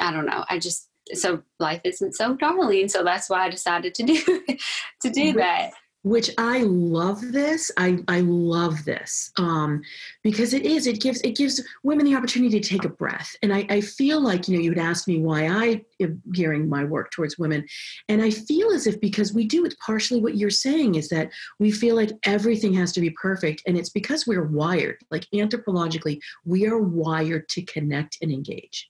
i 0.00 0.12
don't 0.12 0.26
know. 0.26 0.44
I 0.48 0.58
just 0.58 0.88
so 1.12 1.42
life 1.58 1.80
isn't 1.84 2.14
so 2.14 2.34
darling. 2.34 2.88
So 2.88 3.02
that's 3.02 3.30
why 3.30 3.46
i 3.46 3.50
decided 3.50 3.94
to 3.94 4.02
do 4.02 4.16
to 5.02 5.10
do 5.10 5.32
that 5.34 5.72
which 6.02 6.30
I 6.38 6.62
love 6.62 7.32
this. 7.32 7.70
I, 7.76 7.98
I 8.08 8.20
love 8.20 8.84
this 8.84 9.30
um, 9.36 9.82
because 10.22 10.54
it 10.54 10.64
is, 10.64 10.86
it 10.86 11.00
gives, 11.00 11.20
it 11.20 11.36
gives 11.36 11.62
women 11.82 12.06
the 12.06 12.16
opportunity 12.16 12.58
to 12.58 12.68
take 12.68 12.84
a 12.84 12.88
breath. 12.88 13.34
And 13.42 13.52
I, 13.52 13.66
I 13.68 13.80
feel 13.80 14.20
like, 14.20 14.48
you 14.48 14.56
know, 14.56 14.62
you'd 14.62 14.78
asked 14.78 15.08
me 15.08 15.18
why 15.18 15.46
I 15.48 15.84
am 16.00 16.22
gearing 16.32 16.68
my 16.68 16.84
work 16.84 17.10
towards 17.10 17.38
women. 17.38 17.66
And 18.08 18.22
I 18.22 18.30
feel 18.30 18.70
as 18.70 18.86
if 18.86 19.00
because 19.00 19.32
we 19.32 19.46
do, 19.46 19.64
it's 19.64 19.76
partially 19.84 20.20
what 20.20 20.36
you're 20.36 20.50
saying 20.50 20.94
is 20.94 21.08
that 21.10 21.30
we 21.58 21.70
feel 21.70 21.96
like 21.96 22.12
everything 22.24 22.72
has 22.74 22.92
to 22.92 23.00
be 23.00 23.10
perfect. 23.10 23.62
And 23.66 23.76
it's 23.76 23.90
because 23.90 24.26
we're 24.26 24.46
wired, 24.46 24.98
like 25.10 25.26
anthropologically, 25.34 26.18
we 26.44 26.66
are 26.66 26.78
wired 26.78 27.48
to 27.50 27.62
connect 27.62 28.18
and 28.22 28.32
engage. 28.32 28.89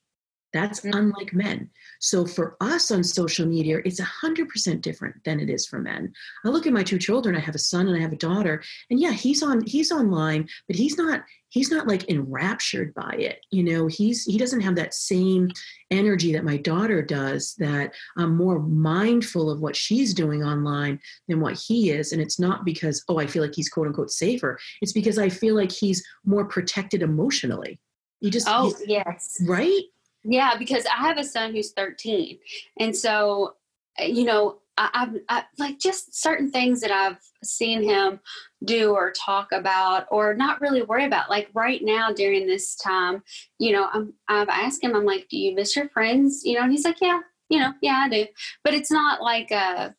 That's 0.52 0.80
mm-hmm. 0.80 0.96
unlike 0.96 1.32
men. 1.32 1.70
So 2.00 2.26
for 2.26 2.56
us 2.60 2.90
on 2.90 3.04
social 3.04 3.46
media, 3.46 3.80
it's 3.84 4.00
100% 4.00 4.80
different 4.80 5.22
than 5.24 5.38
it 5.38 5.50
is 5.50 5.66
for 5.66 5.78
men. 5.78 6.12
I 6.44 6.48
look 6.48 6.66
at 6.66 6.72
my 6.72 6.82
two 6.82 6.98
children, 6.98 7.36
I 7.36 7.40
have 7.40 7.54
a 7.54 7.58
son 7.58 7.88
and 7.88 7.96
I 7.96 8.00
have 8.00 8.12
a 8.12 8.16
daughter, 8.16 8.62
and 8.90 8.98
yeah, 8.98 9.12
he's 9.12 9.42
on 9.42 9.64
he's 9.66 9.92
online, 9.92 10.48
but 10.66 10.76
he's 10.76 10.96
not 10.96 11.22
he's 11.50 11.70
not 11.70 11.86
like 11.86 12.08
enraptured 12.08 12.94
by 12.94 13.12
it. 13.18 13.44
You 13.50 13.62
know, 13.62 13.86
he's 13.86 14.24
he 14.24 14.38
doesn't 14.38 14.62
have 14.62 14.76
that 14.76 14.94
same 14.94 15.50
energy 15.90 16.32
that 16.32 16.44
my 16.44 16.56
daughter 16.56 17.02
does 17.02 17.54
that 17.56 17.92
I'm 18.16 18.36
more 18.36 18.60
mindful 18.60 19.50
of 19.50 19.60
what 19.60 19.76
she's 19.76 20.14
doing 20.14 20.42
online 20.42 21.00
than 21.28 21.40
what 21.40 21.58
he 21.58 21.90
is 21.90 22.12
and 22.12 22.22
it's 22.22 22.38
not 22.38 22.64
because 22.64 23.04
oh 23.08 23.18
I 23.18 23.26
feel 23.26 23.42
like 23.42 23.54
he's 23.54 23.68
quote 23.68 23.86
unquote 23.86 24.10
safer. 24.10 24.58
It's 24.80 24.92
because 24.92 25.18
I 25.18 25.28
feel 25.28 25.54
like 25.54 25.70
he's 25.70 26.04
more 26.24 26.44
protected 26.44 27.02
emotionally. 27.02 27.78
You 28.20 28.30
just 28.30 28.46
Oh, 28.48 28.74
yes. 28.86 29.42
Right? 29.46 29.82
Yeah, 30.24 30.56
because 30.58 30.84
I 30.86 31.06
have 31.06 31.18
a 31.18 31.24
son 31.24 31.54
who's 31.54 31.72
13. 31.72 32.38
And 32.78 32.94
so, 32.94 33.54
uh, 34.00 34.04
you 34.04 34.24
know, 34.24 34.58
I, 34.76 34.90
I've 34.92 35.16
I, 35.28 35.44
like 35.58 35.78
just 35.78 36.20
certain 36.20 36.50
things 36.50 36.80
that 36.80 36.90
I've 36.90 37.18
seen 37.42 37.82
him 37.82 38.20
do 38.64 38.92
or 38.92 39.12
talk 39.12 39.52
about 39.52 40.06
or 40.10 40.34
not 40.34 40.60
really 40.60 40.82
worry 40.82 41.06
about. 41.06 41.30
Like 41.30 41.48
right 41.54 41.80
now 41.82 42.12
during 42.12 42.46
this 42.46 42.76
time, 42.76 43.22
you 43.58 43.72
know, 43.72 43.88
I'm, 43.92 44.12
I've 44.28 44.48
asked 44.48 44.84
him, 44.84 44.94
I'm 44.94 45.06
like, 45.06 45.26
do 45.30 45.38
you 45.38 45.54
miss 45.54 45.74
your 45.74 45.88
friends? 45.88 46.42
You 46.44 46.54
know, 46.54 46.62
and 46.62 46.72
he's 46.72 46.84
like, 46.84 47.00
yeah, 47.00 47.20
you 47.48 47.58
know, 47.58 47.72
yeah, 47.80 48.02
I 48.04 48.08
do. 48.08 48.26
But 48.62 48.74
it's 48.74 48.90
not 48.90 49.22
like 49.22 49.50
a, 49.50 49.94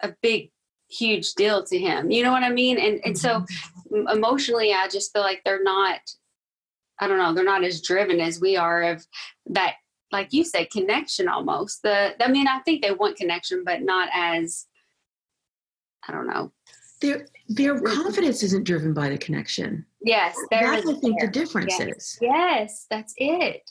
a 0.00 0.14
big, 0.22 0.50
huge 0.90 1.34
deal 1.34 1.64
to 1.64 1.78
him. 1.78 2.10
You 2.10 2.22
know 2.22 2.32
what 2.32 2.42
I 2.42 2.50
mean? 2.50 2.78
And, 2.78 3.00
and 3.04 3.18
so 3.18 3.44
mm-hmm. 3.92 4.08
emotionally, 4.08 4.72
I 4.72 4.88
just 4.88 5.12
feel 5.12 5.22
like 5.22 5.42
they're 5.44 5.62
not 5.62 6.00
I 7.00 7.06
don't 7.06 7.18
know, 7.18 7.34
they're 7.34 7.44
not 7.44 7.64
as 7.64 7.82
driven 7.82 8.20
as 8.20 8.40
we 8.40 8.56
are 8.56 8.82
of 8.82 9.06
that, 9.46 9.74
like 10.12 10.32
you 10.32 10.44
said, 10.44 10.70
connection 10.70 11.28
almost. 11.28 11.82
The 11.82 12.14
I 12.22 12.28
mean, 12.28 12.48
I 12.48 12.60
think 12.60 12.82
they 12.82 12.92
want 12.92 13.16
connection, 13.16 13.62
but 13.64 13.82
not 13.82 14.08
as 14.14 14.66
I 16.08 16.12
don't 16.12 16.26
know. 16.26 16.52
Their 17.00 17.26
their 17.48 17.74
mm-hmm. 17.74 18.02
confidence 18.02 18.42
isn't 18.42 18.64
driven 18.64 18.94
by 18.94 19.08
the 19.08 19.18
connection. 19.18 19.84
Yes, 20.02 20.36
that's 20.50 20.86
I 20.86 20.94
think 20.94 21.20
the 21.20 21.28
difference 21.28 21.74
yes. 21.78 21.96
is. 21.96 22.18
Yes, 22.20 22.86
that's 22.90 23.14
it. 23.18 23.70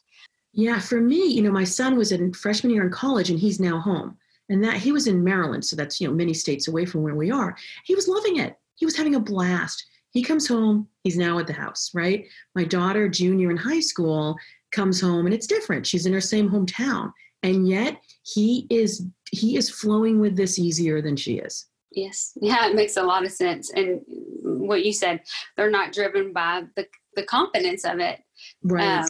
Yeah, 0.54 0.80
for 0.80 1.02
me, 1.02 1.26
you 1.26 1.42
know, 1.42 1.52
my 1.52 1.66
son 1.66 1.98
was 1.98 2.12
in 2.12 2.34
freshman 2.34 2.72
year 2.72 2.84
in 2.84 2.92
college, 2.92 3.30
and 3.30 3.40
he's 3.40 3.60
now 3.60 3.80
home. 3.80 4.18
And 4.48 4.64
that 4.64 4.78
he 4.78 4.92
was 4.92 5.08
in 5.08 5.24
Maryland, 5.24 5.66
so 5.66 5.76
that's 5.76 6.00
you 6.00 6.08
know 6.08 6.14
many 6.14 6.34
states 6.34 6.68
away 6.68 6.86
from 6.86 7.02
where 7.02 7.16
we 7.16 7.32
are. 7.32 7.58
He 7.84 7.96
was 7.96 8.08
loving 8.08 8.38
it. 8.38 8.58
He 8.76 8.86
was 8.86 8.96
having 8.96 9.16
a 9.16 9.20
blast 9.20 9.84
he 10.16 10.24
comes 10.24 10.48
home, 10.48 10.88
he's 11.04 11.18
now 11.18 11.38
at 11.40 11.46
the 11.46 11.54
house, 11.54 11.92
right? 11.94 12.26
My 12.56 12.64
daughter, 12.64 13.10
junior 13.10 13.52
in 13.52 13.58
high 13.58 13.82
school, 13.82 14.38
comes 14.72 15.02
home 15.02 15.26
and 15.26 15.36
it's 15.36 15.46
different. 15.46 15.86
She's 15.86 16.06
in 16.06 16.14
her 16.14 16.22
same 16.22 16.50
hometown. 16.50 17.12
And 17.44 17.68
yet 17.68 17.98
he 18.24 18.66
is 18.70 19.06
he 19.30 19.58
is 19.58 19.70
flowing 19.70 20.22
with 20.22 20.38
this 20.38 20.58
easier 20.58 21.02
than 21.02 21.18
she 21.18 21.34
is. 21.40 21.66
Yes. 21.92 22.32
Yeah, 22.42 22.66
it 22.70 22.76
makes 22.76 22.96
a 22.96 23.04
lot 23.04 23.26
of 23.26 23.32
sense. 23.34 23.70
And 23.72 24.00
what 24.42 24.86
you 24.86 24.94
said, 24.94 25.20
they're 25.58 25.70
not 25.70 25.92
driven 25.92 26.32
by 26.32 26.64
the 26.78 26.88
the 27.16 27.24
confidence 27.24 27.84
of 27.84 28.00
it. 28.00 28.22
Right. 28.64 29.00
Um, 29.00 29.10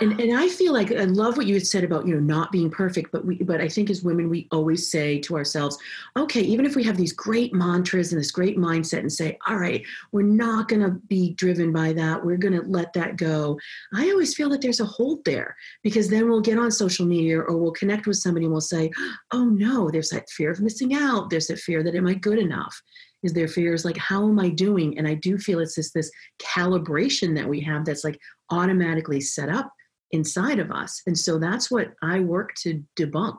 and 0.00 0.20
and 0.20 0.36
I 0.36 0.48
feel 0.48 0.72
like 0.72 0.90
I 0.90 1.04
love 1.04 1.36
what 1.36 1.46
you 1.46 1.54
had 1.54 1.66
said 1.66 1.84
about 1.84 2.06
you 2.06 2.14
know 2.14 2.20
not 2.20 2.50
being 2.50 2.68
perfect, 2.68 3.12
but 3.12 3.24
we 3.24 3.36
but 3.36 3.60
I 3.60 3.68
think 3.68 3.90
as 3.90 4.02
women 4.02 4.28
we 4.28 4.48
always 4.50 4.90
say 4.90 5.20
to 5.20 5.36
ourselves, 5.36 5.78
okay, 6.16 6.40
even 6.40 6.66
if 6.66 6.74
we 6.74 6.82
have 6.82 6.96
these 6.96 7.12
great 7.12 7.54
mantras 7.54 8.12
and 8.12 8.20
this 8.20 8.32
great 8.32 8.58
mindset 8.58 9.00
and 9.00 9.12
say, 9.12 9.38
all 9.46 9.56
right, 9.56 9.84
we're 10.10 10.22
not 10.22 10.66
going 10.66 10.82
to 10.82 11.00
be 11.08 11.34
driven 11.34 11.72
by 11.72 11.92
that, 11.92 12.24
we're 12.24 12.36
going 12.36 12.60
to 12.60 12.66
let 12.66 12.92
that 12.94 13.16
go. 13.16 13.56
I 13.94 14.10
always 14.10 14.34
feel 14.34 14.48
that 14.48 14.60
there's 14.60 14.80
a 14.80 14.84
hold 14.84 15.24
there 15.24 15.56
because 15.84 16.08
then 16.08 16.28
we'll 16.28 16.40
get 16.40 16.58
on 16.58 16.72
social 16.72 17.06
media 17.06 17.38
or 17.38 17.56
we'll 17.56 17.72
connect 17.72 18.08
with 18.08 18.16
somebody 18.16 18.46
and 18.46 18.52
we'll 18.52 18.60
say, 18.60 18.90
oh 19.30 19.44
no, 19.44 19.90
there's 19.90 20.10
that 20.10 20.28
fear 20.30 20.50
of 20.50 20.60
missing 20.60 20.94
out, 20.94 21.30
there's 21.30 21.46
that 21.46 21.60
fear 21.60 21.84
that 21.84 21.94
am 21.94 22.08
I 22.08 22.14
good 22.14 22.40
enough? 22.40 22.82
Is 23.22 23.32
there 23.32 23.48
fears 23.48 23.84
like 23.84 23.96
how 23.96 24.28
am 24.28 24.40
I 24.40 24.50
doing? 24.50 24.98
And 24.98 25.06
I 25.06 25.14
do 25.14 25.38
feel 25.38 25.60
it's 25.60 25.76
just 25.76 25.94
this 25.94 26.10
calibration 26.40 27.34
that 27.36 27.48
we 27.48 27.60
have 27.60 27.84
that's 27.84 28.04
like 28.04 28.18
automatically 28.50 29.20
set 29.20 29.48
up 29.48 29.70
inside 30.14 30.58
of 30.58 30.70
us. 30.70 31.02
And 31.06 31.18
so 31.18 31.38
that's 31.38 31.70
what 31.70 31.92
I 32.02 32.20
work 32.20 32.54
to 32.62 32.82
debunk. 32.96 33.38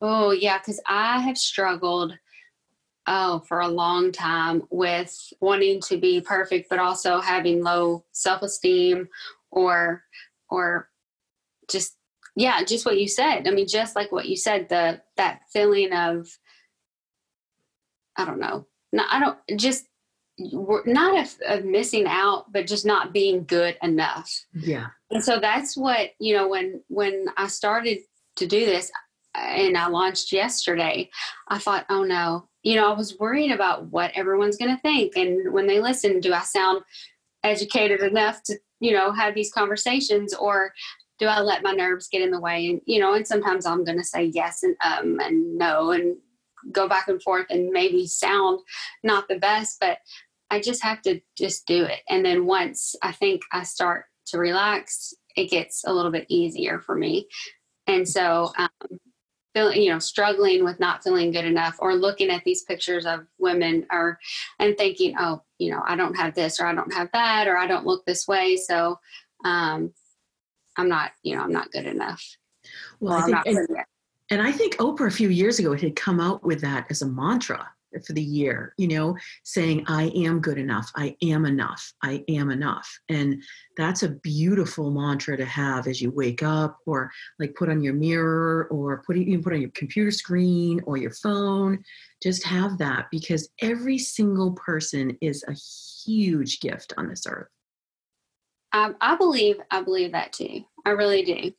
Oh, 0.00 0.32
yeah, 0.32 0.58
because 0.58 0.80
I 0.86 1.20
have 1.20 1.38
struggled 1.38 2.18
oh 3.08 3.40
for 3.48 3.60
a 3.60 3.68
long 3.68 4.12
time 4.12 4.62
with 4.70 5.32
wanting 5.40 5.80
to 5.80 5.96
be 5.96 6.20
perfect 6.20 6.68
but 6.70 6.78
also 6.78 7.20
having 7.20 7.62
low 7.62 8.04
self-esteem 8.12 9.08
or 9.50 10.04
or 10.48 10.88
just 11.68 11.96
yeah 12.36 12.62
just 12.62 12.86
what 12.86 13.00
you 13.00 13.08
said 13.08 13.48
i 13.48 13.50
mean 13.50 13.66
just 13.66 13.96
like 13.96 14.12
what 14.12 14.28
you 14.28 14.36
said 14.36 14.68
the 14.68 15.00
that 15.16 15.40
feeling 15.52 15.92
of 15.92 16.28
i 18.16 18.24
don't 18.24 18.38
know 18.38 18.66
no, 18.92 19.02
i 19.10 19.18
don't 19.18 19.38
just 19.58 19.86
not 20.38 21.18
of, 21.18 21.36
of 21.46 21.64
missing 21.64 22.06
out 22.06 22.52
but 22.52 22.66
just 22.66 22.86
not 22.86 23.12
being 23.12 23.44
good 23.44 23.76
enough. 23.82 24.30
Yeah. 24.54 24.86
And 25.10 25.22
so 25.22 25.38
that's 25.38 25.76
what 25.76 26.10
you 26.18 26.34
know 26.34 26.48
when 26.48 26.82
when 26.88 27.26
i 27.36 27.46
started 27.46 27.98
to 28.36 28.46
do 28.46 28.64
this 28.64 28.90
and 29.34 29.76
i 29.76 29.86
launched 29.88 30.32
yesterday 30.32 31.10
i 31.48 31.58
thought 31.58 31.86
oh 31.90 32.02
no. 32.02 32.48
You 32.62 32.76
know 32.76 32.92
i 32.92 32.96
was 32.96 33.18
worried 33.18 33.52
about 33.52 33.86
what 33.86 34.12
everyone's 34.14 34.56
going 34.56 34.74
to 34.74 34.82
think. 34.82 35.16
And 35.16 35.52
when 35.52 35.66
they 35.66 35.80
listen 35.80 36.20
do 36.20 36.32
i 36.32 36.40
sound 36.40 36.82
educated 37.44 38.00
enough 38.02 38.42
to 38.44 38.56
you 38.80 38.92
know 38.92 39.12
have 39.12 39.34
these 39.34 39.52
conversations? 39.52 40.34
Or 40.34 40.72
do 41.18 41.26
i 41.26 41.40
let 41.40 41.62
my 41.62 41.72
nerves 41.72 42.08
get 42.08 42.22
in 42.22 42.30
the 42.30 42.40
way? 42.40 42.68
And 42.68 42.80
you 42.86 43.00
know 43.00 43.14
and 43.14 43.26
sometimes 43.26 43.66
i'm 43.66 43.84
going 43.84 43.98
to 43.98 44.04
say 44.04 44.30
yes 44.32 44.62
and 44.62 44.76
um 44.84 45.20
and 45.20 45.58
no. 45.58 45.90
And 45.90 46.16
go 46.70 46.88
back 46.88 47.08
and 47.08 47.22
forth 47.22 47.46
and 47.50 47.70
maybe 47.70 48.06
sound 48.06 48.60
not 49.02 49.26
the 49.28 49.38
best 49.38 49.78
but 49.80 49.98
i 50.50 50.60
just 50.60 50.82
have 50.82 51.02
to 51.02 51.20
just 51.36 51.66
do 51.66 51.84
it 51.84 52.00
and 52.08 52.24
then 52.24 52.46
once 52.46 52.94
i 53.02 53.10
think 53.10 53.42
i 53.52 53.62
start 53.62 54.04
to 54.26 54.38
relax, 54.38 55.14
it 55.36 55.50
gets 55.50 55.84
a 55.84 55.92
little 55.92 56.10
bit 56.10 56.26
easier 56.28 56.80
for 56.80 56.94
me. 56.94 57.28
And 57.86 58.08
so, 58.08 58.52
um, 58.58 58.68
feeling, 59.54 59.82
you 59.82 59.90
know, 59.90 59.98
struggling 59.98 60.64
with 60.64 60.80
not 60.80 61.04
feeling 61.04 61.30
good 61.30 61.44
enough 61.44 61.76
or 61.78 61.94
looking 61.94 62.30
at 62.30 62.42
these 62.44 62.62
pictures 62.62 63.04
of 63.04 63.26
women 63.38 63.86
or, 63.92 64.18
and 64.58 64.76
thinking, 64.78 65.14
oh, 65.18 65.42
you 65.58 65.70
know, 65.70 65.82
I 65.86 65.96
don't 65.96 66.14
have 66.14 66.34
this 66.34 66.58
or 66.58 66.66
I 66.66 66.74
don't 66.74 66.92
have 66.94 67.10
that 67.12 67.46
or 67.46 67.58
I 67.58 67.66
don't 67.66 67.86
look 67.86 68.04
this 68.06 68.26
way. 68.26 68.56
So, 68.56 68.98
um, 69.44 69.92
I'm 70.76 70.88
not, 70.88 71.12
you 71.22 71.36
know, 71.36 71.42
I'm 71.42 71.52
not 71.52 71.70
good 71.70 71.86
enough. 71.86 72.24
Well, 73.00 73.18
I 73.18 73.42
think, 73.42 73.58
and, 74.32 74.42
I 74.42 74.50
think 74.50 74.76
Oprah 74.76 75.08
a 75.08 75.10
few 75.10 75.28
years 75.28 75.58
ago 75.58 75.74
had 75.74 75.94
come 75.96 76.18
out 76.18 76.42
with 76.42 76.60
that 76.62 76.86
as 76.90 77.02
a 77.02 77.06
mantra 77.06 77.68
for 78.06 78.14
the 78.14 78.22
year, 78.22 78.74
you 78.78 78.88
know, 78.88 79.16
saying, 79.44 79.84
I 79.86 80.04
am 80.14 80.40
good 80.40 80.56
enough, 80.56 80.90
I 80.96 81.14
am 81.22 81.44
enough, 81.44 81.92
I 82.02 82.24
am 82.28 82.50
enough. 82.50 82.88
And 83.08 83.42
that's 83.76 84.02
a 84.02 84.08
beautiful 84.08 84.90
mantra 84.90 85.36
to 85.36 85.44
have 85.44 85.86
as 85.86 86.00
you 86.00 86.10
wake 86.10 86.42
up 86.42 86.78
or 86.86 87.10
like 87.38 87.54
put 87.54 87.68
on 87.68 87.82
your 87.82 87.92
mirror 87.92 88.68
or 88.70 89.02
put 89.06 89.16
can 89.16 89.42
put 89.42 89.52
on 89.52 89.60
your 89.60 89.70
computer 89.70 90.10
screen 90.10 90.80
or 90.86 90.96
your 90.96 91.12
phone. 91.12 91.82
Just 92.22 92.44
have 92.44 92.78
that 92.78 93.08
because 93.10 93.50
every 93.60 93.98
single 93.98 94.52
person 94.52 95.16
is 95.20 95.44
a 95.46 95.52
huge 95.52 96.60
gift 96.60 96.94
on 96.96 97.08
this 97.08 97.26
earth. 97.28 97.48
Um, 98.72 98.96
I 99.02 99.16
believe 99.16 99.56
I 99.70 99.82
believe 99.82 100.12
that 100.12 100.32
too. 100.32 100.64
I 100.86 100.90
really 100.90 101.22
do. 101.22 101.52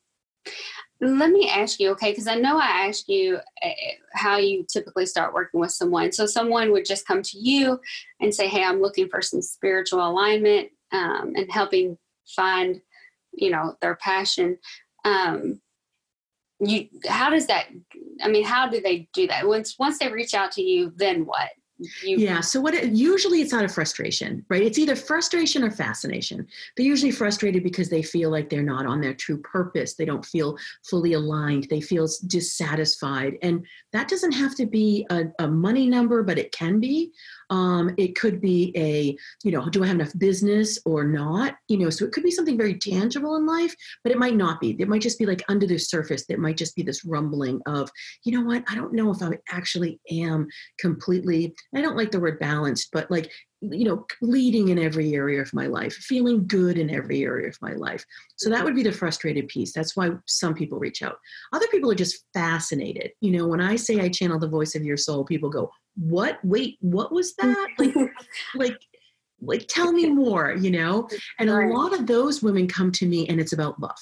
Let 1.04 1.32
me 1.32 1.50
ask 1.50 1.80
you, 1.80 1.92
okay, 1.92 2.12
because 2.12 2.28
I 2.28 2.36
know 2.36 2.58
I 2.58 2.88
asked 2.88 3.10
you 3.10 3.40
uh, 3.64 3.70
how 4.14 4.38
you 4.38 4.66
typically 4.72 5.06
start 5.06 5.34
working 5.34 5.60
with 5.60 5.72
someone. 5.72 6.12
So 6.12 6.26
someone 6.26 6.72
would 6.72 6.86
just 6.86 7.06
come 7.06 7.22
to 7.22 7.38
you 7.38 7.80
and 8.22 8.34
say, 8.34 8.48
"Hey, 8.48 8.64
I'm 8.64 8.82
looking 8.82 9.10
for 9.10 9.22
some 9.22 9.42
spiritual 9.42 10.08
alignment 10.08 10.70
um, 10.92 11.34
and 11.36 11.52
helping 11.52 11.98
find, 12.36 12.82
you 13.34 13.50
know, 13.50 13.76
their 13.82 13.96
passion." 13.96 14.58
Um, 15.04 15.60
you, 16.60 16.88
how 17.08 17.30
does 17.30 17.48
that? 17.48 17.68
I 18.22 18.30
mean, 18.30 18.46
how 18.46 18.70
do 18.70 18.80
they 18.80 19.10
do 19.14 19.28
that? 19.28 19.48
Once 19.48 19.76
once 19.78 20.00
they 20.00 20.10
reach 20.10 20.34
out 20.34 20.52
to 20.54 20.62
you, 20.62 20.94
then 20.96 21.26
what? 21.26 21.50
You, 22.04 22.18
yeah. 22.18 22.40
So 22.42 22.60
what? 22.62 22.74
It, 22.74 22.92
usually 22.92 23.42
it's 23.42 23.54
out 23.54 23.66
of 23.66 23.74
frustration, 23.74 24.46
right? 24.50 24.62
It's 24.62 24.78
either 24.78 24.96
frustration 24.96 25.64
or 25.64 25.72
fascination. 25.72 26.48
They're 26.76 26.86
usually 26.86 27.12
frustrated 27.12 27.64
because 27.64 27.90
they 27.90 28.04
feel 28.04 28.30
like 28.30 28.50
they're 28.50 28.64
not 28.64 28.86
on 28.86 29.02
their 29.02 29.14
true 29.14 29.38
purpose. 29.38 29.96
They 29.96 30.06
don't 30.06 30.26
feel 30.26 30.58
fully 30.84 31.14
aligned. 31.14 31.68
They 31.70 31.82
feel 31.82 32.08
dissatisfied, 32.28 33.38
and 33.42 33.66
that 33.92 34.08
doesn't 34.08 34.34
have 34.34 34.56
to 34.56 34.66
be 34.66 35.06
a, 35.10 35.26
a 35.40 35.48
money 35.48 35.88
number, 35.88 36.24
but 36.24 36.40
it 36.40 36.52
can 36.52 36.80
be. 36.80 37.12
Um, 37.50 37.94
it 37.98 38.16
could 38.16 38.42
be 38.42 38.74
a, 38.76 39.16
you 39.44 39.52
know, 39.52 39.70
do 39.70 39.84
I 39.84 39.88
have 39.88 39.98
enough 39.98 40.18
business 40.18 40.80
or 40.86 41.04
not? 41.04 41.56
You 41.68 41.78
know, 41.78 41.90
so 41.92 42.06
it 42.06 42.12
could 42.12 42.24
be 42.24 42.32
something 42.32 42.58
very 42.58 42.80
tangible 42.80 43.36
in 43.36 43.46
life, 43.46 43.76
but 44.04 44.12
it 44.12 44.18
might 44.18 44.36
not 44.36 44.60
be. 44.60 44.76
It 44.80 44.88
might 44.88 45.02
just 45.02 45.20
be 45.20 45.28
like 45.28 45.44
under 45.50 45.68
the 45.68 45.78
surface. 45.78 46.26
It 46.30 46.40
might 46.40 46.58
just 46.58 46.76
be 46.76 46.82
this 46.82 47.06
rumbling 47.06 47.62
of, 47.68 47.92
you 48.24 48.32
know 48.32 48.46
what? 48.46 48.64
I 48.68 48.76
don't 48.76 48.94
know 48.94 49.12
if 49.12 49.22
I 49.22 49.38
actually 49.50 50.00
am 50.10 50.48
completely 50.80 51.54
I 51.76 51.82
don't 51.82 51.98
like 51.98 52.12
the 52.12 52.20
word 52.20 52.40
balanced, 52.40 52.90
but 52.92 53.10
like, 53.10 53.32
you 53.62 53.86
know, 53.86 54.06
leading 54.22 54.70
in 54.70 54.78
every 54.78 55.14
area 55.16 55.42
of 55.42 55.54
my 55.54 55.68
life, 55.68 55.94
feeling 55.94 56.46
good 56.46 56.78
in 56.78 56.90
every 56.90 57.24
area 57.24 57.48
of 57.48 57.58
my 57.62 57.74
life. 57.74 58.06
So 58.36 58.50
that 58.50 58.64
would 58.64 58.76
be 58.76 58.84
the 58.84 58.92
frustrated 58.92 59.48
piece. 59.48 59.74
That's 59.74 59.96
why 59.96 60.12
some 60.26 60.54
people 60.54 60.80
reach 60.80 61.02
out. 61.02 61.18
Other 61.52 61.68
people 61.68 61.90
are 61.92 61.96
just 61.96 62.26
fascinated. 62.34 63.12
You 63.22 63.32
know, 63.32 63.48
when 63.48 63.62
I 63.62 63.76
say 63.76 64.00
I 64.00 64.10
channel 64.10 64.40
the 64.40 64.48
voice 64.48 64.76
of 64.76 64.84
your 64.84 64.98
soul, 64.98 65.24
people 65.24 65.50
go, 65.50 65.72
"What? 65.96 66.40
Wait, 66.44 66.78
what 66.82 67.12
was 67.12 67.36
that?" 67.36 67.68
Like, 67.80 67.96
like 68.56 68.78
like 69.46 69.66
tell 69.68 69.92
me 69.92 70.10
more 70.10 70.56
you 70.60 70.72
know 70.72 71.08
and 71.40 71.50
a 71.50 71.68
lot 71.68 71.94
of 71.94 72.08
those 72.08 72.42
women 72.42 72.68
come 72.68 72.92
to 72.92 73.06
me 73.06 73.28
and 73.28 73.40
it's 73.40 73.54
about 73.54 73.80
love 73.80 73.98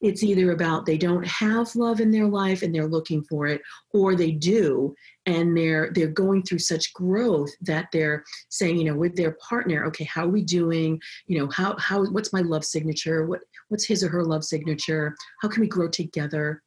it's 0.00 0.22
either 0.22 0.50
about 0.50 0.84
they 0.84 0.98
don't 0.98 1.26
have 1.26 1.74
love 1.76 2.00
in 2.00 2.10
their 2.10 2.26
life 2.26 2.62
and 2.62 2.74
they're 2.74 2.88
looking 2.88 3.22
for 3.24 3.46
it 3.46 3.62
or 3.92 4.14
they 4.14 4.32
do 4.32 4.94
and 5.26 5.56
they're 5.56 5.90
they're 5.94 6.08
going 6.08 6.42
through 6.42 6.58
such 6.58 6.92
growth 6.94 7.50
that 7.60 7.88
they're 7.92 8.24
saying 8.48 8.76
you 8.76 8.84
know 8.84 8.96
with 8.96 9.14
their 9.16 9.32
partner 9.32 9.84
okay 9.86 10.04
how 10.04 10.24
are 10.24 10.28
we 10.28 10.42
doing? 10.42 11.00
You 11.26 11.38
know 11.38 11.48
how 11.50 11.76
how 11.78 12.04
what's 12.06 12.32
my 12.32 12.40
love 12.40 12.64
signature? 12.64 13.26
What 13.26 13.40
what's 13.68 13.84
his 13.84 14.02
or 14.02 14.08
her 14.08 14.24
love 14.24 14.44
signature? 14.44 15.14
How 15.40 15.48
can 15.48 15.60
we 15.60 15.68
grow 15.68 15.88
together? 15.88 16.62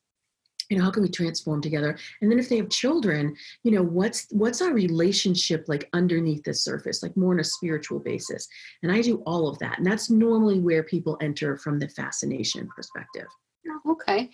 You 0.69 0.77
know 0.77 0.83
how 0.83 0.91
can 0.91 1.03
we 1.03 1.09
transform 1.09 1.62
together? 1.62 1.97
And 2.21 2.31
then 2.31 2.39
if 2.39 2.50
they 2.50 2.57
have 2.57 2.69
children 2.69 3.35
you 3.63 3.71
know 3.71 3.83
what's 3.83 4.27
what's 4.31 4.62
our 4.62 4.74
relationship 4.74 5.65
like 5.67 5.89
underneath 5.93 6.43
the 6.43 6.53
surface 6.53 7.03
like 7.03 7.15
more 7.17 7.33
on 7.33 7.39
a 7.39 7.43
spiritual 7.43 8.00
basis? 8.00 8.47
And 8.83 8.91
i 8.91 9.01
do 9.01 9.17
all 9.25 9.47
of 9.47 9.59
that 9.59 9.77
and 9.77 9.85
that's 9.85 10.09
normally 10.09 10.59
where 10.59 10.83
people 10.83 11.17
enter 11.21 11.57
from 11.57 11.79
the 11.79 11.89
fascination 11.89 12.67
perspective. 12.75 13.27
Oh, 13.67 13.91
okay. 13.91 14.29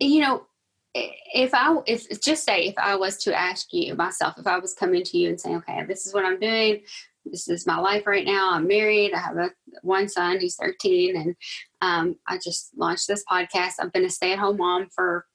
You 0.00 0.22
know 0.22 0.46
if 0.94 1.54
i 1.54 1.76
if 1.86 2.20
just 2.20 2.44
say 2.44 2.64
if 2.64 2.74
i 2.78 2.96
was 2.96 3.16
to 3.16 3.38
ask 3.38 3.68
you 3.72 3.94
myself 3.94 4.34
if 4.38 4.46
i 4.46 4.58
was 4.58 4.74
coming 4.74 5.04
to 5.04 5.18
you 5.18 5.28
and 5.28 5.40
saying 5.40 5.56
okay 5.56 5.84
this 5.86 6.06
is 6.06 6.12
what 6.12 6.24
i'm 6.24 6.40
doing 6.40 6.80
this 7.26 7.48
is 7.48 7.66
my 7.66 7.78
life 7.78 8.06
right 8.06 8.26
now 8.26 8.52
i'm 8.52 8.66
married 8.66 9.12
i 9.12 9.18
have 9.18 9.36
a 9.36 9.50
one 9.82 10.08
son 10.08 10.40
he's 10.40 10.56
13 10.56 11.16
and 11.16 11.36
um, 11.80 12.16
i 12.26 12.36
just 12.38 12.70
launched 12.76 13.06
this 13.06 13.24
podcast 13.30 13.74
i've 13.78 13.92
been 13.92 14.04
a 14.04 14.10
stay-at-home 14.10 14.56
mom 14.56 14.88
for 14.92 15.26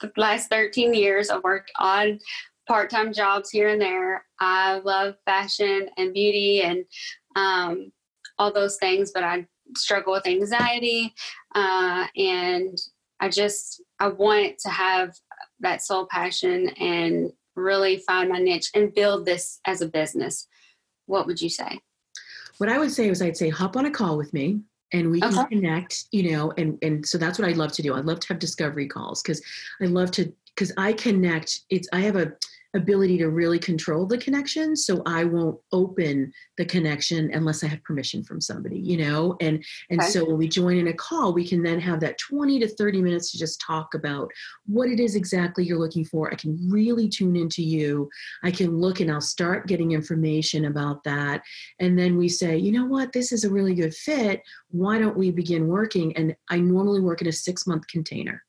the 0.00 0.12
last 0.16 0.50
13 0.50 0.94
years. 0.94 1.30
I've 1.30 1.44
worked 1.44 1.72
odd 1.76 2.18
part 2.66 2.90
time 2.90 3.12
jobs 3.12 3.50
here 3.50 3.68
and 3.68 3.80
there. 3.80 4.24
I 4.40 4.80
love 4.80 5.14
fashion 5.24 5.88
and 5.96 6.12
beauty 6.12 6.62
and 6.62 6.84
um, 7.36 7.92
all 8.38 8.52
those 8.52 8.76
things, 8.76 9.12
but 9.12 9.24
I 9.24 9.46
struggle 9.76 10.12
with 10.12 10.26
anxiety. 10.26 11.14
Uh, 11.54 12.06
and 12.16 12.76
I 13.20 13.28
just, 13.28 13.82
I 13.98 14.08
want 14.08 14.58
to 14.60 14.68
have 14.68 15.14
that 15.60 15.82
soul 15.82 16.06
passion 16.10 16.68
and 16.80 17.32
really 17.54 17.98
find 17.98 18.28
my 18.28 18.38
niche 18.38 18.70
and 18.74 18.94
build 18.94 19.24
this 19.24 19.60
as 19.64 19.80
a 19.80 19.88
business. 19.88 20.46
What 21.06 21.26
would 21.26 21.40
you 21.40 21.48
say? 21.48 21.80
What 22.58 22.68
I 22.68 22.78
would 22.78 22.90
say 22.90 23.08
is 23.08 23.22
I'd 23.22 23.36
say 23.36 23.48
hop 23.48 23.76
on 23.76 23.86
a 23.86 23.90
call 23.90 24.16
with 24.16 24.32
me 24.32 24.60
and 24.92 25.10
we 25.10 25.20
can 25.20 25.46
connect 25.46 26.04
you 26.12 26.30
know 26.30 26.52
and 26.56 26.78
and 26.82 27.04
so 27.04 27.18
that's 27.18 27.38
what 27.38 27.48
i 27.48 27.52
love 27.52 27.72
to 27.72 27.82
do 27.82 27.94
i 27.94 28.00
love 28.00 28.20
to 28.20 28.28
have 28.28 28.38
discovery 28.38 28.86
calls 28.86 29.22
because 29.22 29.42
i 29.82 29.84
love 29.84 30.10
to 30.10 30.32
because 30.54 30.72
i 30.76 30.92
connect 30.92 31.60
it's 31.70 31.88
i 31.92 32.00
have 32.00 32.16
a 32.16 32.32
ability 32.76 33.18
to 33.18 33.28
really 33.28 33.58
control 33.58 34.06
the 34.06 34.18
connection 34.18 34.76
so 34.76 35.02
i 35.06 35.24
won't 35.24 35.58
open 35.72 36.32
the 36.56 36.64
connection 36.64 37.30
unless 37.34 37.62
i 37.62 37.66
have 37.66 37.82
permission 37.84 38.22
from 38.22 38.40
somebody 38.40 38.86
you 38.86 38.96
know? 38.96 39.36
And 39.40 39.64
and 39.90 40.00
okay. 40.00 40.10
so 40.10 40.24
when 40.24 40.38
we 40.38 40.48
join 40.48 40.76
in 40.76 40.88
a 40.88 40.92
call 40.92 41.32
we 41.32 41.46
can 41.46 41.62
then 41.62 41.80
have 41.80 42.00
that 42.00 42.18
20 42.18 42.60
to 42.60 42.68
30 42.68 43.02
minutes 43.02 43.32
to 43.32 43.38
just 43.38 43.60
talk 43.60 43.94
about 43.94 44.30
what 44.66 44.88
it 44.88 45.00
is 45.00 45.16
exactly 45.16 45.64
you're 45.64 45.78
looking 45.78 46.04
for. 46.04 46.32
I 46.32 46.36
can 46.36 46.58
really 46.70 47.08
tune 47.08 47.36
into 47.36 47.62
you. 47.62 48.08
I 48.44 48.50
can 48.50 48.78
look 48.78 49.00
and 49.00 49.10
i'll 49.10 49.20
start 49.20 49.66
getting 49.66 49.92
information 49.92 50.66
about 50.66 51.02
that. 51.04 51.42
And 51.80 51.98
then 51.98 52.16
we 52.16 52.28
say 52.28 52.56
you 52.56 52.72
know 52.72 52.86
what? 52.86 53.12
This 53.12 53.32
is 53.32 53.44
a 53.44 53.50
really 53.50 53.74
good 53.74 53.94
fit. 53.94 54.42
Why 54.70 54.98
don't 54.98 55.16
we 55.16 55.30
begin 55.30 55.66
working? 55.66 56.16
And 56.16 56.36
i 56.48 56.58
normally 56.58 57.00
work 57.00 57.20
in 57.20 57.28
a 57.28 57.32
six 57.32 57.66
month 57.66 57.86
container. 57.88 58.42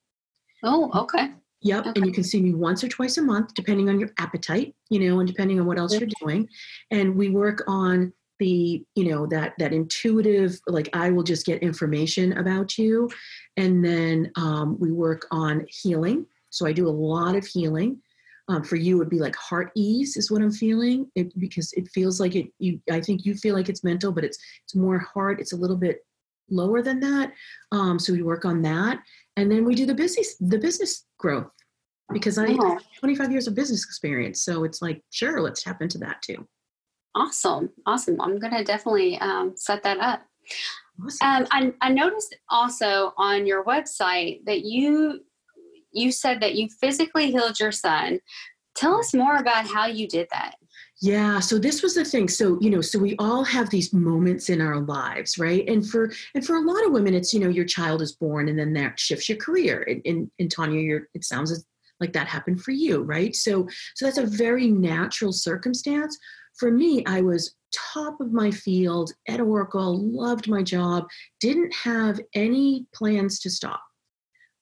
Oh 0.63 0.91
okay 1.03 1.34
Yep. 1.61 1.87
Okay. 1.87 1.93
And 1.95 2.05
you 2.05 2.11
can 2.11 2.23
see 2.23 2.41
me 2.41 2.53
once 2.53 2.83
or 2.83 2.87
twice 2.87 3.17
a 3.17 3.21
month, 3.21 3.53
depending 3.53 3.89
on 3.89 3.99
your 3.99 4.11
appetite, 4.19 4.75
you 4.89 4.99
know, 4.99 5.19
and 5.19 5.27
depending 5.27 5.59
on 5.59 5.65
what 5.65 5.79
else 5.79 5.97
you're 5.99 6.09
doing. 6.21 6.47
And 6.91 7.15
we 7.15 7.29
work 7.29 7.63
on 7.67 8.13
the, 8.39 8.83
you 8.95 9.09
know, 9.09 9.25
that 9.27 9.53
that 9.57 9.73
intuitive, 9.73 10.59
like 10.67 10.89
I 10.93 11.09
will 11.09 11.23
just 11.23 11.45
get 11.45 11.63
information 11.63 12.37
about 12.37 12.77
you. 12.77 13.09
And 13.57 13.83
then 13.83 14.31
um, 14.35 14.77
we 14.79 14.91
work 14.91 15.25
on 15.31 15.65
healing. 15.67 16.27
So 16.51 16.67
I 16.67 16.74
do 16.74 16.87
a 16.87 16.89
lot 16.89 17.35
of 17.35 17.46
healing. 17.46 18.01
Um, 18.50 18.63
for 18.63 18.77
you 18.77 18.98
would 18.98 19.09
be 19.09 19.20
like 19.20 19.35
heart 19.35 19.72
ease 19.75 20.15
is 20.15 20.31
what 20.31 20.41
i'm 20.41 20.53
feeling 20.53 21.11
it, 21.15 21.37
because 21.37 21.74
it 21.74 21.89
feels 21.93 22.22
like 22.22 22.33
it 22.33 22.48
you 22.59 22.79
i 22.89 23.01
think 23.01 23.25
you 23.25 23.35
feel 23.35 23.53
like 23.53 23.67
it's 23.67 23.83
mental 23.83 24.09
but 24.09 24.24
it's 24.24 24.37
it's 24.63 24.74
more 24.74 25.00
heart 25.00 25.41
it's 25.41 25.51
a 25.51 25.57
little 25.57 25.75
bit 25.75 26.05
lower 26.50 26.81
than 26.81 27.01
that 27.01 27.33
um, 27.74 28.00
so 28.00 28.13
we 28.13 28.22
work 28.22 28.46
on 28.46 28.61
that 28.61 29.01
and 29.37 29.50
then 29.51 29.63
we 29.63 29.75
do 29.75 29.85
the 29.85 29.93
business 29.93 30.35
the 30.39 30.57
business 30.57 31.05
growth 31.17 31.51
because 32.11 32.37
I 32.37 32.50
have 32.50 32.83
25 33.00 33.31
years 33.31 33.47
of 33.47 33.55
business 33.55 33.83
experience. 33.83 34.41
So 34.41 34.63
it's 34.63 34.81
like, 34.81 35.03
sure, 35.09 35.41
let's 35.41 35.63
tap 35.63 35.81
into 35.81 35.97
that 36.00 36.21
too. 36.21 36.47
Awesome. 37.15 37.69
Awesome. 37.85 38.21
I'm 38.21 38.39
going 38.39 38.53
to 38.53 38.63
definitely 38.63 39.17
um, 39.19 39.53
set 39.55 39.83
that 39.83 40.00
up. 40.00 40.21
Awesome. 41.03 41.27
Um, 41.27 41.47
I, 41.51 41.73
I 41.81 41.89
noticed 41.89 42.35
also 42.50 43.13
on 43.17 43.45
your 43.45 43.63
website 43.65 44.45
that 44.45 44.61
you 44.61 45.21
you 45.91 46.11
said 46.11 46.41
that 46.41 46.55
you 46.55 46.69
physically 46.79 47.31
healed 47.31 47.59
your 47.59 47.71
son. 47.71 48.19
Tell 48.75 49.00
us 49.00 49.13
more 49.13 49.37
about 49.37 49.65
how 49.67 49.87
you 49.87 50.07
did 50.07 50.27
that. 50.31 50.55
Yeah, 51.00 51.40
so 51.40 51.60
this 51.60 51.83
was 51.83 51.94
the 51.94 52.03
thing. 52.03 52.27
So, 52.27 52.57
you 52.60 52.72
know, 52.72 52.81
so 52.81 52.98
we 52.98 53.16
all 53.20 53.44
have 53.44 53.70
these 53.70 53.94
moments 53.94 54.50
in 54.50 54.62
our 54.62 54.79
lives, 54.81 55.38
right? 55.38 55.68
And 55.70 55.88
for 55.88 56.12
and 56.33 56.44
for 56.44 56.55
a 56.55 56.62
lot 56.62 56.86
of 56.86 56.92
women, 56.92 57.14
it's, 57.14 57.33
you 57.33 57.40
know, 57.40 57.50
your 57.50 57.66
child 57.66 58.01
is 58.01 58.14
born 58.14 58.50
and 58.50 58.57
then 58.57 58.74
that 58.74 59.00
shifts 59.00 59.29
your 59.29 59.38
career. 59.38 59.86
And 59.88 60.01
in, 60.05 60.31
in 60.40 60.50
Tanya, 60.50 60.79
you're, 60.79 61.07
it 61.14 61.24
sounds 61.24 61.64
like 62.00 62.14
that 62.14 62.27
happened 62.27 62.62
for 62.62 62.72
you, 62.72 63.03
right? 63.03 63.36
So 63.36 63.68
so 63.96 64.05
that's 64.05 64.18
a 64.18 64.25
very 64.25 64.70
natural 64.72 65.33
circumstance. 65.33 66.18
For 66.57 66.72
me, 66.72 67.05
I 67.05 67.22
was 67.22 67.55
top 67.72 68.20
of 68.20 68.33
my 68.33 68.50
field 68.50 69.12
at 69.27 69.40
Oracle, 69.40 70.00
loved 70.00 70.48
my 70.50 70.64
job, 70.64 71.05
didn't 71.40 71.75
have 71.75 72.20
any 72.33 72.88
plans 72.96 73.40
to 73.42 73.51
stop 73.51 73.81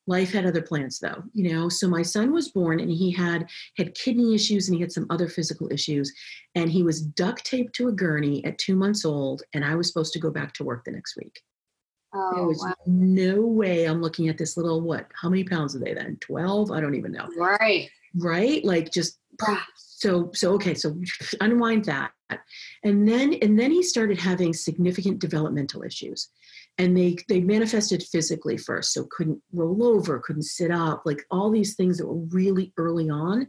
life 0.08 0.32
had 0.32 0.46
other 0.46 0.62
plans 0.62 1.00
though 1.00 1.24
you 1.36 1.54
know? 1.54 1.70
So 1.70 1.88
my 1.88 2.02
son 2.02 2.32
was 2.32 2.50
born 2.50 2.80
and 2.80 2.89
he 2.89 3.12
had 3.12 3.48
had 3.78 3.94
kidney 3.94 4.34
issues 4.34 4.68
and 4.68 4.76
he 4.76 4.82
had 4.82 4.91
some 4.91 5.06
other 5.10 5.28
physical 5.28 5.72
issues. 5.72 6.12
And 6.56 6.72
he 6.72 6.82
was 6.82 7.02
duct 7.02 7.46
taped 7.46 7.76
to 7.76 7.89
a 7.89 7.91
gurney 7.91 8.44
at 8.46 8.58
two 8.58 8.76
months 8.76 9.06
old 9.06 9.44
and 9.54 9.63
i 9.63 9.76
was 9.76 9.88
supposed 9.88 10.13
to 10.13 10.20
go 10.20 10.32
back 10.32 10.54
to 10.54 10.63
work 10.63 10.86
the 10.86 10.91
next 10.91 11.18
week. 11.18 11.41
Oh, 12.13 12.32
there 12.36 12.48
was 12.48 12.63
wow. 12.65 12.74
no 12.88 13.41
way 13.41 13.86
i'm 13.86 14.02
looking 14.02 14.30
at 14.30 14.38
this 14.38 14.56
little 14.56 14.82
what 14.82 15.08
how 15.22 15.30
many 15.30 15.44
pounds 15.44 15.76
are 15.76 15.80
they 15.80 15.94
then? 15.94 16.18
12 16.22 16.72
i 16.72 16.80
don't 16.80 16.96
even 16.96 17.12
know. 17.12 17.28
Right. 17.38 17.89
Right? 18.18 18.63
Like 18.63 18.91
just 18.91 19.20
so 19.76 20.32
so 20.34 20.54
okay 20.54 20.74
so 20.74 20.96
unwind 21.41 21.86
that. 21.86 22.12
And 22.84 23.08
then 23.08 23.34
and 23.41 23.60
then 23.60 23.72
he 23.72 23.84
started 23.84 24.20
having 24.20 24.54
significant 24.54 25.20
developmental 25.20 25.84
issues 25.84 26.30
and 26.77 26.97
they 26.97 27.17
they 27.29 27.39
manifested 27.39 28.03
physically 28.03 28.57
first 28.57 28.93
so 28.93 29.07
couldn't 29.11 29.41
roll 29.53 29.83
over 29.83 30.19
couldn't 30.19 30.43
sit 30.43 30.71
up 30.71 31.03
like 31.05 31.23
all 31.31 31.49
these 31.49 31.75
things 31.75 31.97
that 31.97 32.07
were 32.07 32.25
really 32.31 32.73
early 32.77 33.09
on. 33.09 33.47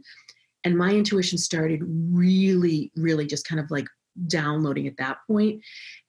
And 0.63 0.77
my 0.77 0.91
intuition 0.91 1.37
started 1.37 1.81
really 1.85 2.91
really 2.95 3.25
just 3.25 3.47
kind 3.47 3.59
of 3.59 3.69
like 3.71 3.87
downloading 4.25 4.87
at 4.87 4.97
that 4.97 5.17
point. 5.27 5.61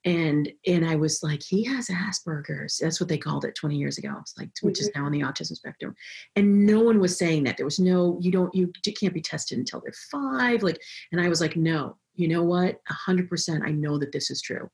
And 0.03 0.51
and 0.65 0.85
i 0.85 0.95
was 0.95 1.21
like 1.21 1.43
he 1.43 1.63
has 1.65 1.87
asperger's. 1.87 2.77
That's 2.77 2.99
what 2.99 3.09
they 3.09 3.17
called 3.17 3.45
it 3.45 3.55
20 3.55 3.75
years 3.75 3.97
ago 3.97 4.15
it's 4.21 4.37
like 4.37 4.49
which 4.61 4.79
is 4.79 4.89
mm-hmm. 4.89 4.99
now 4.99 5.05
on 5.05 5.11
the 5.11 5.21
autism 5.21 5.55
spectrum. 5.55 5.95
And 6.35 6.65
no 6.65 6.79
one 6.79 6.99
was 6.99 7.17
saying 7.17 7.43
that. 7.43 7.57
There 7.57 7.65
was 7.65 7.79
no 7.79 8.17
you 8.21 8.31
don't 8.31 8.53
you 8.55 8.71
can't 8.99 9.13
be 9.13 9.21
tested 9.21 9.57
until 9.57 9.81
they're 9.81 9.93
five 10.11 10.63
like 10.63 10.79
and 11.11 11.21
i 11.21 11.27
was 11.27 11.41
like 11.41 11.55
no 11.55 11.97
you 12.15 12.27
know 12.27 12.43
what? 12.43 12.79
100% 13.07 13.65
i 13.65 13.71
know 13.71 13.97
that 13.97 14.11
this 14.11 14.29
is 14.29 14.41
true 14.41 14.69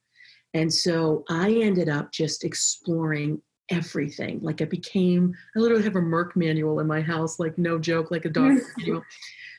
and 0.56 0.74
so 0.74 1.26
I 1.30 1.52
ended 1.52 1.89
up 1.89 2.13
just 2.13 2.46
exploring 2.46 3.41
everything. 3.70 4.39
Like 4.41 4.62
I 4.62 4.65
became, 4.65 5.36
I 5.54 5.60
literally 5.60 5.84
have 5.84 5.98
a 5.98 6.02
Merck 6.02 6.36
manual 6.38 6.80
in 6.80 6.88
my 6.88 7.02
house, 7.02 7.39
like 7.39 7.58
no 7.58 7.78
joke, 7.78 8.10
like 8.10 8.24
a 8.24 8.30
dog 8.30 8.58
manual. 8.78 9.04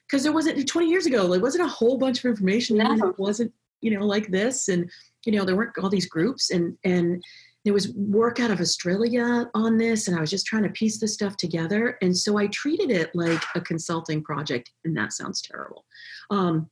Because 0.07 0.23
there 0.23 0.33
wasn't 0.33 0.67
20 0.67 0.89
years 0.89 1.05
ago, 1.05 1.29
there 1.29 1.41
wasn't 1.41 1.65
a 1.65 1.69
whole 1.69 1.99
bunch 1.99 2.21
of 2.21 2.25
information. 2.25 2.79
No. 2.79 3.11
It 3.11 3.19
wasn't, 3.19 3.53
you 3.83 3.91
know, 3.91 4.07
like 4.07 4.29
this. 4.29 4.69
And, 4.69 4.91
you 5.27 5.33
know, 5.33 5.45
there 5.45 5.55
weren't 5.55 5.77
all 5.79 5.91
these 5.91 6.09
groups 6.09 6.51
and 6.51 6.79
and 6.83 7.23
there 7.65 7.75
was 7.75 7.93
work 7.95 8.39
out 8.39 8.53
of 8.53 8.61
Australia 8.61 9.51
on 9.53 9.77
this, 9.77 10.07
and 10.07 10.17
I 10.17 10.21
was 10.21 10.31
just 10.31 10.47
trying 10.47 10.63
to 10.63 10.69
piece 10.69 11.01
this 11.01 11.15
stuff 11.15 11.37
together. 11.37 11.99
And 12.01 12.17
so 12.17 12.39
I 12.39 12.47
treated 12.47 12.93
it 12.93 13.11
like 13.13 13.43
a 13.57 13.61
consulting 13.61 14.23
project, 14.23 14.71
and 14.85 14.97
that 14.97 15.13
sounds 15.13 15.43
terrible. 15.43 15.85
Um, 16.31 16.71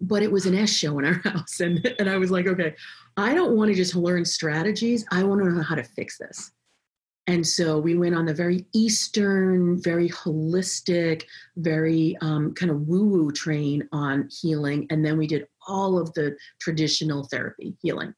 but 0.00 0.22
it 0.22 0.30
was 0.30 0.46
an 0.46 0.54
S 0.54 0.70
show 0.70 0.98
in 0.98 1.04
our 1.04 1.14
house. 1.24 1.60
And, 1.60 1.94
and 1.98 2.08
I 2.08 2.16
was 2.16 2.30
like, 2.30 2.46
okay, 2.46 2.74
I 3.16 3.34
don't 3.34 3.56
want 3.56 3.70
to 3.70 3.74
just 3.74 3.94
learn 3.94 4.24
strategies. 4.24 5.04
I 5.10 5.22
want 5.22 5.42
to 5.42 5.50
know 5.50 5.62
how 5.62 5.74
to 5.74 5.84
fix 5.84 6.18
this. 6.18 6.52
And 7.28 7.44
so 7.44 7.78
we 7.78 7.96
went 7.96 8.14
on 8.14 8.24
the 8.24 8.34
very 8.34 8.66
Eastern, 8.72 9.82
very 9.82 10.08
holistic, 10.08 11.24
very 11.56 12.16
um, 12.20 12.54
kind 12.54 12.70
of 12.70 12.82
woo 12.82 13.04
woo 13.04 13.32
train 13.32 13.88
on 13.90 14.28
healing. 14.30 14.86
And 14.90 15.04
then 15.04 15.18
we 15.18 15.26
did 15.26 15.46
all 15.66 15.98
of 15.98 16.12
the 16.14 16.36
traditional 16.60 17.24
therapy 17.24 17.76
healing. 17.82 18.14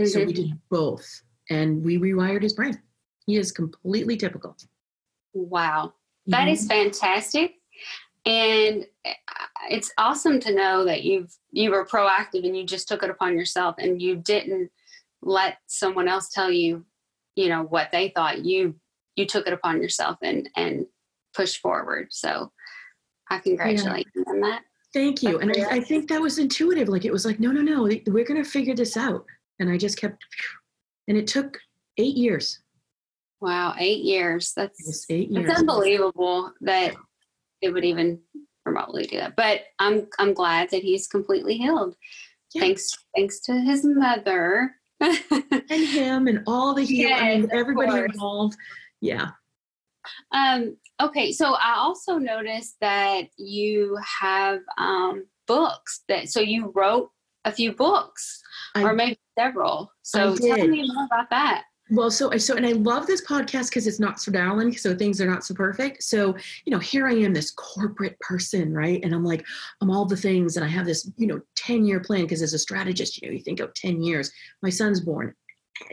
Mm-hmm. 0.00 0.06
So 0.06 0.24
we 0.24 0.32
did 0.32 0.60
both 0.68 1.06
and 1.48 1.84
we 1.84 1.98
rewired 1.98 2.42
his 2.42 2.54
brain. 2.54 2.80
He 3.26 3.36
is 3.36 3.52
completely 3.52 4.16
typical. 4.16 4.56
Wow. 5.32 5.94
that 6.26 6.40
mm-hmm. 6.40 6.48
is 6.48 6.66
fantastic. 6.66 7.54
And 8.26 8.86
uh, 9.04 9.12
it's 9.70 9.92
awesome 9.98 10.40
to 10.40 10.54
know 10.54 10.84
that 10.84 11.04
you've 11.04 11.34
you 11.50 11.70
were 11.70 11.86
proactive 11.86 12.44
and 12.44 12.56
you 12.56 12.64
just 12.64 12.88
took 12.88 13.02
it 13.02 13.10
upon 13.10 13.36
yourself 13.36 13.76
and 13.78 14.00
you 14.00 14.16
didn't 14.16 14.70
let 15.22 15.58
someone 15.66 16.08
else 16.08 16.28
tell 16.30 16.50
you 16.50 16.84
you 17.36 17.48
know 17.48 17.64
what 17.64 17.90
they 17.92 18.12
thought. 18.14 18.44
You 18.44 18.74
you 19.16 19.26
took 19.26 19.46
it 19.46 19.52
upon 19.52 19.82
yourself 19.82 20.18
and 20.22 20.48
and 20.56 20.86
pushed 21.34 21.60
forward. 21.60 22.08
So 22.10 22.52
i 23.30 23.38
congratulate 23.38 24.06
yeah. 24.14 24.22
you 24.26 24.32
on 24.32 24.40
that. 24.40 24.62
Thank 24.92 25.22
you. 25.22 25.40
And 25.40 25.50
I, 25.50 25.76
I, 25.76 25.80
think 25.80 26.08
that 26.08 26.20
was 26.20 26.38
intuitive. 26.38 26.88
Like 26.88 27.04
it 27.04 27.12
was 27.12 27.26
like 27.26 27.40
no 27.40 27.50
no 27.50 27.62
no 27.62 27.82
we're 27.82 28.24
going 28.24 28.42
to 28.42 28.48
figure 28.48 28.74
this 28.74 28.96
out. 28.96 29.24
And 29.58 29.70
i 29.70 29.76
just 29.76 29.98
kept 29.98 30.24
and 31.08 31.16
it 31.16 31.26
took 31.26 31.58
eight 31.98 32.16
years. 32.16 32.60
Wow 33.40 33.74
eight 33.78 34.04
years. 34.04 34.52
That's 34.56 35.06
eight 35.10 35.30
years. 35.30 35.48
It's 35.48 35.58
unbelievable 35.58 36.52
that 36.60 36.94
it 37.64 37.72
would 37.72 37.84
even 37.84 38.20
remotely 38.64 39.04
do 39.04 39.18
that 39.18 39.36
but 39.36 39.60
i'm 39.78 40.06
i'm 40.18 40.32
glad 40.32 40.70
that 40.70 40.82
he's 40.82 41.06
completely 41.06 41.56
healed 41.56 41.94
yeah. 42.54 42.62
thanks 42.62 42.90
thanks 43.14 43.40
to 43.40 43.52
his 43.60 43.84
mother 43.84 44.74
and 45.00 45.70
him 45.70 46.26
and 46.26 46.42
all 46.46 46.74
the 46.74 46.84
yes, 46.84 47.46
everybody 47.52 47.98
involved. 47.98 48.56
Yeah. 49.00 49.30
Um, 50.32 50.76
okay, 51.02 51.32
so 51.32 51.54
I 51.54 51.76
also 51.76 52.18
noticed 52.18 52.76
that 52.80 53.24
you 53.36 53.98
have 54.20 54.60
um, 54.78 55.26
books 55.46 56.02
that 56.08 56.28
so 56.28 56.40
you 56.40 56.72
wrote 56.74 57.10
a 57.44 57.52
few 57.52 57.72
books 57.72 58.40
I, 58.74 58.82
or 58.82 58.94
maybe 58.94 59.18
several. 59.38 59.90
So 60.02 60.36
tell 60.36 60.66
me 60.66 60.90
more 60.92 61.06
about 61.06 61.30
that. 61.30 61.64
Well, 61.94 62.10
so 62.10 62.32
I 62.32 62.38
so, 62.38 62.56
and 62.56 62.66
I 62.66 62.72
love 62.72 63.06
this 63.06 63.24
podcast 63.24 63.68
because 63.68 63.86
it's 63.86 64.00
not 64.00 64.20
so 64.20 64.32
darling, 64.32 64.76
so 64.76 64.96
things 64.96 65.20
are 65.20 65.30
not 65.30 65.44
so 65.44 65.54
perfect. 65.54 66.02
So, 66.02 66.36
you 66.64 66.72
know, 66.72 66.80
here 66.80 67.06
I 67.06 67.12
am, 67.12 67.32
this 67.32 67.52
corporate 67.52 68.18
person, 68.18 68.74
right? 68.74 69.00
And 69.04 69.14
I'm 69.14 69.24
like, 69.24 69.46
I'm 69.80 69.92
all 69.92 70.04
the 70.04 70.16
things, 70.16 70.56
and 70.56 70.64
I 70.64 70.68
have 70.68 70.86
this, 70.86 71.08
you 71.16 71.28
know, 71.28 71.40
10 71.54 71.84
year 71.84 72.00
plan 72.00 72.22
because 72.22 72.42
as 72.42 72.52
a 72.52 72.58
strategist, 72.58 73.22
you 73.22 73.28
know, 73.28 73.34
you 73.34 73.40
think 73.40 73.60
of 73.60 73.72
10 73.74 74.02
years. 74.02 74.32
My 74.60 74.70
son's 74.70 75.00
born, 75.00 75.34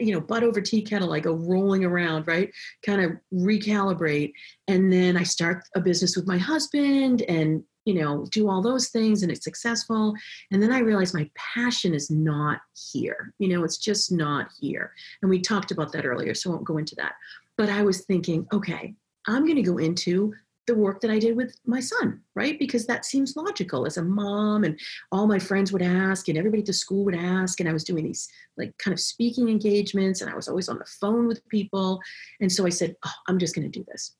you 0.00 0.12
know, 0.12 0.20
butt 0.20 0.42
over 0.42 0.60
tea 0.60 0.82
kettle, 0.82 1.12
I 1.12 1.20
go 1.20 1.34
rolling 1.34 1.84
around, 1.84 2.26
right? 2.26 2.50
Kind 2.84 3.02
of 3.02 3.12
recalibrate. 3.32 4.32
And 4.66 4.92
then 4.92 5.16
I 5.16 5.22
start 5.22 5.62
a 5.76 5.80
business 5.80 6.16
with 6.16 6.26
my 6.26 6.38
husband 6.38 7.22
and 7.22 7.62
you 7.84 7.94
know, 7.94 8.26
do 8.30 8.48
all 8.48 8.62
those 8.62 8.88
things 8.88 9.22
and 9.22 9.32
it's 9.32 9.44
successful. 9.44 10.14
And 10.50 10.62
then 10.62 10.72
I 10.72 10.78
realized 10.78 11.14
my 11.14 11.30
passion 11.34 11.94
is 11.94 12.10
not 12.10 12.60
here. 12.92 13.32
You 13.38 13.48
know, 13.48 13.64
it's 13.64 13.78
just 13.78 14.12
not 14.12 14.50
here. 14.60 14.92
And 15.20 15.30
we 15.30 15.40
talked 15.40 15.70
about 15.70 15.92
that 15.92 16.06
earlier, 16.06 16.34
so 16.34 16.50
I 16.50 16.54
won't 16.54 16.64
go 16.64 16.78
into 16.78 16.94
that. 16.96 17.14
But 17.56 17.68
I 17.68 17.82
was 17.82 18.02
thinking, 18.02 18.46
okay, 18.52 18.94
I'm 19.26 19.44
going 19.44 19.56
to 19.56 19.62
go 19.62 19.78
into 19.78 20.32
the 20.68 20.74
work 20.76 21.00
that 21.00 21.10
I 21.10 21.18
did 21.18 21.36
with 21.36 21.56
my 21.66 21.80
son, 21.80 22.20
right? 22.36 22.56
Because 22.56 22.86
that 22.86 23.04
seems 23.04 23.34
logical 23.34 23.84
as 23.84 23.96
a 23.96 24.02
mom, 24.02 24.62
and 24.62 24.78
all 25.10 25.26
my 25.26 25.40
friends 25.40 25.72
would 25.72 25.82
ask, 25.82 26.28
and 26.28 26.38
everybody 26.38 26.62
at 26.62 26.66
the 26.66 26.72
school 26.72 27.04
would 27.04 27.16
ask, 27.16 27.58
and 27.58 27.68
I 27.68 27.72
was 27.72 27.82
doing 27.82 28.04
these 28.04 28.28
like 28.56 28.76
kind 28.78 28.92
of 28.92 29.00
speaking 29.00 29.48
engagements, 29.48 30.20
and 30.20 30.30
I 30.30 30.36
was 30.36 30.48
always 30.48 30.68
on 30.68 30.78
the 30.78 30.84
phone 30.84 31.26
with 31.26 31.46
people. 31.48 32.00
And 32.40 32.50
so 32.50 32.64
I 32.64 32.68
said, 32.68 32.94
oh, 33.04 33.12
I'm 33.26 33.40
just 33.40 33.56
going 33.56 33.68
to 33.68 33.78
do 33.78 33.84
this. 33.90 34.14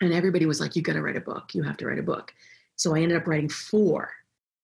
And 0.00 0.12
everybody 0.12 0.46
was 0.46 0.60
like, 0.60 0.76
You 0.76 0.82
got 0.82 0.94
to 0.94 1.02
write 1.02 1.16
a 1.16 1.20
book. 1.20 1.54
You 1.54 1.62
have 1.62 1.76
to 1.78 1.86
write 1.86 1.98
a 1.98 2.02
book. 2.02 2.32
So 2.76 2.94
I 2.94 3.00
ended 3.00 3.16
up 3.16 3.26
writing 3.26 3.48
four. 3.48 4.10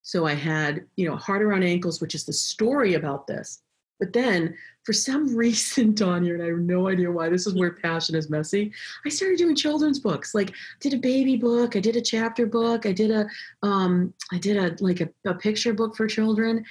So 0.02 0.26
I 0.26 0.34
had, 0.34 0.86
you 0.96 1.08
know, 1.08 1.16
Heart 1.16 1.42
Around 1.42 1.62
Ankles, 1.62 2.00
which 2.00 2.14
is 2.14 2.24
the 2.24 2.32
story 2.32 2.94
about 2.94 3.26
this. 3.26 3.62
But 4.00 4.12
then 4.12 4.56
for 4.84 4.92
some 4.92 5.36
reason, 5.36 5.94
Tanya, 5.94 6.34
and 6.34 6.42
I 6.42 6.46
have 6.46 6.58
no 6.58 6.88
idea 6.88 7.12
why, 7.12 7.28
this 7.28 7.46
is 7.46 7.54
where 7.54 7.72
passion 7.72 8.16
is 8.16 8.30
messy. 8.30 8.72
I 9.06 9.10
started 9.10 9.38
doing 9.38 9.54
children's 9.54 10.00
books. 10.00 10.34
Like 10.34 10.52
did 10.80 10.94
a 10.94 10.98
baby 10.98 11.36
book, 11.36 11.76
I 11.76 11.80
did 11.80 11.96
a 11.96 12.00
chapter 12.00 12.46
book, 12.46 12.86
I 12.86 12.92
did 12.92 13.10
a 13.10 13.26
um, 13.62 14.12
I 14.32 14.38
did 14.38 14.56
a 14.56 14.82
like 14.82 15.00
a, 15.00 15.08
a 15.26 15.34
picture 15.34 15.74
book 15.74 15.94
for 15.94 16.06
children. 16.08 16.64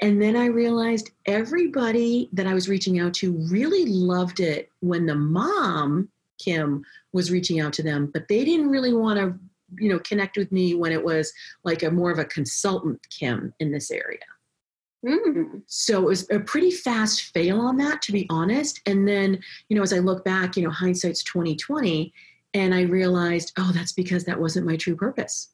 And 0.00 0.20
then 0.20 0.34
I 0.34 0.46
realized 0.46 1.12
everybody 1.26 2.28
that 2.32 2.48
I 2.48 2.54
was 2.54 2.68
reaching 2.68 2.98
out 2.98 3.14
to 3.14 3.32
really 3.48 3.86
loved 3.86 4.40
it 4.40 4.68
when 4.80 5.06
the 5.06 5.14
mom, 5.14 6.08
Kim, 6.40 6.84
was 7.12 7.30
reaching 7.30 7.60
out 7.60 7.72
to 7.74 7.84
them, 7.84 8.10
but 8.12 8.26
they 8.26 8.44
didn't 8.44 8.68
really 8.68 8.92
want 8.92 9.20
to 9.20 9.38
you 9.78 9.88
know 9.88 9.98
connect 10.00 10.36
with 10.36 10.50
me 10.52 10.74
when 10.74 10.92
it 10.92 11.02
was 11.02 11.32
like 11.64 11.82
a 11.82 11.90
more 11.90 12.10
of 12.10 12.18
a 12.18 12.24
consultant 12.24 13.00
kim 13.10 13.52
in 13.60 13.72
this 13.72 13.90
area. 13.90 14.18
Mm. 15.04 15.62
so 15.66 16.00
it 16.00 16.06
was 16.06 16.30
a 16.30 16.38
pretty 16.38 16.70
fast 16.70 17.32
fail 17.34 17.60
on 17.60 17.76
that 17.78 18.02
to 18.02 18.12
be 18.12 18.26
honest. 18.30 18.80
And 18.86 19.06
then 19.06 19.40
you 19.68 19.76
know 19.76 19.82
as 19.82 19.92
i 19.92 19.98
look 19.98 20.24
back 20.24 20.56
you 20.56 20.62
know 20.62 20.70
hindsight's 20.70 21.24
2020 21.24 22.12
and 22.54 22.74
i 22.74 22.82
realized 22.82 23.52
oh 23.58 23.72
that's 23.74 23.92
because 23.92 24.24
that 24.24 24.38
wasn't 24.38 24.66
my 24.66 24.76
true 24.76 24.94
purpose 24.94 25.48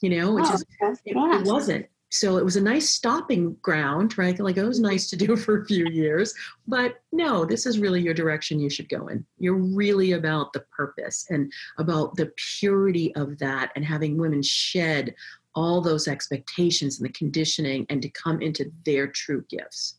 you 0.00 0.10
know 0.10 0.32
which 0.32 0.46
oh, 0.48 0.54
is 0.54 0.64
it, 0.80 0.98
it 1.16 1.46
wasn't 1.46 1.86
so 2.10 2.38
it 2.38 2.44
was 2.44 2.56
a 2.56 2.60
nice 2.60 2.88
stopping 2.88 3.56
ground, 3.60 4.16
right? 4.16 4.38
Like 4.38 4.56
it 4.56 4.64
was 4.64 4.80
nice 4.80 5.10
to 5.10 5.16
do 5.16 5.36
for 5.36 5.62
a 5.62 5.66
few 5.66 5.86
years, 5.86 6.34
but 6.66 7.00
no, 7.12 7.44
this 7.44 7.66
is 7.66 7.78
really 7.78 8.00
your 8.00 8.14
direction 8.14 8.60
you 8.60 8.70
should 8.70 8.88
go 8.88 9.08
in. 9.08 9.24
You're 9.38 9.54
really 9.54 10.12
about 10.12 10.52
the 10.52 10.64
purpose 10.76 11.26
and 11.28 11.52
about 11.78 12.16
the 12.16 12.32
purity 12.58 13.14
of 13.14 13.38
that 13.38 13.72
and 13.76 13.84
having 13.84 14.16
women 14.16 14.42
shed 14.42 15.14
all 15.54 15.80
those 15.80 16.08
expectations 16.08 16.98
and 16.98 17.08
the 17.08 17.12
conditioning 17.12 17.84
and 17.90 18.00
to 18.02 18.08
come 18.08 18.40
into 18.40 18.70
their 18.84 19.08
true 19.08 19.44
gifts. 19.48 19.98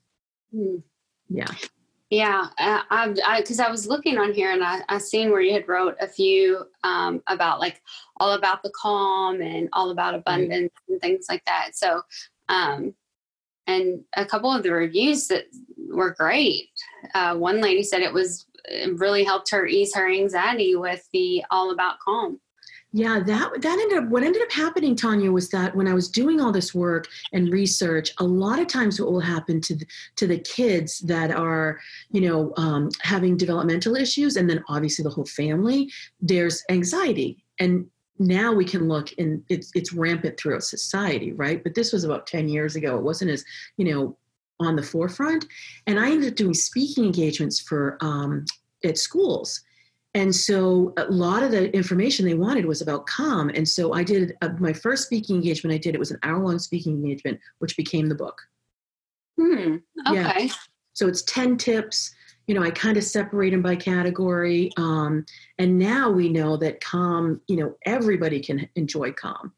Mm. 0.55 0.81
Yeah. 1.27 1.53
Yeah, 2.09 2.47
uh, 2.57 2.81
I 2.89 3.13
because 3.37 3.59
I, 3.59 3.67
I, 3.67 3.71
was 3.71 3.85
looking 3.85 4.17
on 4.17 4.33
here 4.33 4.51
and 4.51 4.63
I, 4.63 4.81
I 4.89 4.97
seen 4.97 5.29
where 5.29 5.41
you 5.41 5.53
had 5.53 5.67
wrote 5.67 5.95
a 6.01 6.07
few 6.07 6.65
um, 6.83 7.21
about 7.27 7.59
like 7.59 7.83
all 8.17 8.33
about 8.33 8.63
the 8.63 8.71
calm 8.71 9.41
and 9.41 9.69
all 9.73 9.91
about 9.91 10.15
abundance 10.15 10.71
mm-hmm. 10.71 10.93
and 10.93 11.01
things 11.01 11.27
like 11.29 11.45
that. 11.45 11.75
So, 11.75 12.01
um, 12.47 12.95
and 13.67 14.03
a 14.17 14.25
couple 14.25 14.51
of 14.51 14.63
the 14.63 14.71
reviews 14.71 15.27
that 15.27 15.45
were 15.87 16.15
great. 16.17 16.69
Uh, 17.13 17.35
one 17.35 17.61
lady 17.61 17.83
said 17.83 18.01
it 18.01 18.13
was 18.13 18.47
it 18.65 18.97
really 18.97 19.23
helped 19.23 19.51
her 19.51 19.67
ease 19.67 19.93
her 19.93 20.09
anxiety 20.09 20.75
with 20.75 21.07
the 21.13 21.43
all 21.51 21.71
about 21.71 21.99
calm. 21.99 22.39
Yeah, 22.91 23.19
that 23.19 23.61
that 23.61 23.79
ended 23.79 23.99
up 23.99 24.09
what 24.09 24.23
ended 24.23 24.41
up 24.41 24.51
happening, 24.51 24.95
Tanya, 24.95 25.31
was 25.31 25.49
that 25.49 25.75
when 25.75 25.87
I 25.87 25.93
was 25.93 26.09
doing 26.09 26.41
all 26.41 26.51
this 26.51 26.73
work 26.73 27.05
and 27.33 27.53
research, 27.53 28.11
a 28.17 28.23
lot 28.23 28.57
of 28.59 28.67
times 28.67 28.99
what 28.99 29.11
will 29.11 29.19
happen 29.19 29.61
to 29.61 29.75
the, 29.75 29.85
to 30.15 30.25
the 30.25 30.39
kids 30.39 30.99
that 31.01 31.29
are, 31.29 31.79
you 32.09 32.21
know, 32.21 32.51
um, 32.57 32.89
having 33.01 33.37
developmental 33.37 33.95
issues, 33.95 34.37
and 34.37 34.49
then 34.49 34.63
obviously 34.69 35.03
the 35.03 35.11
whole 35.11 35.25
family, 35.25 35.91
there's 36.19 36.63
anxiety, 36.71 37.43
and 37.59 37.85
now 38.17 38.51
we 38.51 38.65
can 38.65 38.87
look 38.87 39.09
and 39.19 39.43
it's 39.49 39.71
it's 39.75 39.93
rampant 39.93 40.39
throughout 40.39 40.63
society, 40.63 41.31
right? 41.33 41.63
But 41.63 41.75
this 41.75 41.93
was 41.93 42.05
about 42.05 42.25
ten 42.25 42.49
years 42.49 42.75
ago. 42.75 42.97
It 42.97 43.03
wasn't 43.03 43.29
as 43.29 43.45
you 43.77 43.85
know 43.85 44.17
on 44.59 44.75
the 44.75 44.83
forefront, 44.83 45.45
and 45.85 45.99
I 45.99 46.09
ended 46.09 46.31
up 46.31 46.37
doing 46.37 46.55
speaking 46.55 47.05
engagements 47.05 47.59
for 47.59 47.99
um, 48.01 48.45
at 48.83 48.97
schools 48.97 49.61
and 50.15 50.35
so 50.35 50.93
a 50.97 51.05
lot 51.05 51.43
of 51.43 51.51
the 51.51 51.73
information 51.75 52.25
they 52.25 52.33
wanted 52.33 52.65
was 52.65 52.81
about 52.81 53.05
calm. 53.05 53.49
And 53.49 53.67
so 53.67 53.93
i 53.93 54.03
did 54.03 54.35
a, 54.41 54.49
my 54.53 54.73
first 54.73 55.05
speaking 55.05 55.35
engagement 55.35 55.73
i 55.73 55.77
did 55.77 55.95
it 55.95 55.99
was 55.99 56.11
an 56.11 56.19
hour 56.23 56.43
long 56.43 56.59
speaking 56.59 56.93
engagement 56.93 57.39
which 57.59 57.77
became 57.77 58.07
the 58.07 58.15
book. 58.15 58.41
Hmm 59.39 59.77
okay. 60.07 60.45
Yeah. 60.45 60.47
so 60.93 61.07
it's 61.07 61.21
10 61.23 61.57
tips. 61.57 62.13
You 62.47 62.55
know 62.55 62.63
i 62.63 62.71
kind 62.71 62.97
of 62.97 63.03
separate 63.03 63.51
them 63.51 63.61
by 63.61 63.75
category 63.75 64.71
um, 64.77 65.23
and 65.59 65.77
now 65.77 66.09
we 66.09 66.29
know 66.29 66.57
that 66.57 66.81
calm 66.81 67.39
you 67.47 67.57
know 67.57 67.75
everybody 67.85 68.39
can 68.39 68.67
enjoy 68.75 69.11
calm 69.11 69.53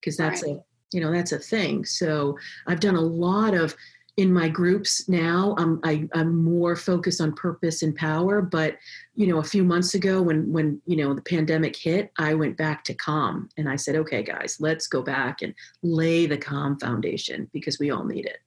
because 0.00 0.16
that's 0.16 0.44
right. 0.44 0.52
a 0.52 0.64
you 0.92 1.00
know 1.00 1.12
that's 1.12 1.32
a 1.32 1.38
thing. 1.38 1.84
So 1.84 2.38
i've 2.68 2.78
done 2.78 2.94
a 2.94 3.00
lot 3.00 3.54
of 3.54 3.74
in 4.18 4.32
my 4.32 4.48
groups 4.48 5.08
now 5.08 5.54
I'm, 5.58 5.80
I, 5.84 6.08
am 6.14 6.42
more 6.42 6.74
focused 6.74 7.20
on 7.20 7.32
purpose 7.34 7.82
and 7.82 7.94
power 7.94 8.42
but 8.42 8.76
you 9.18 9.26
know 9.26 9.38
a 9.38 9.44
few 9.44 9.64
months 9.64 9.94
ago 9.94 10.22
when 10.22 10.50
when 10.52 10.80
you 10.86 10.96
know 10.96 11.12
the 11.12 11.22
pandemic 11.22 11.74
hit 11.74 12.12
i 12.18 12.32
went 12.32 12.56
back 12.56 12.84
to 12.84 12.94
calm 12.94 13.48
and 13.56 13.68
i 13.68 13.74
said 13.74 13.96
okay 13.96 14.22
guys 14.22 14.56
let's 14.60 14.86
go 14.86 15.02
back 15.02 15.42
and 15.42 15.52
lay 15.82 16.24
the 16.24 16.38
calm 16.38 16.78
foundation 16.78 17.50
because 17.52 17.78
we 17.80 17.90
all 17.90 18.04
need 18.04 18.24
it. 18.24 18.38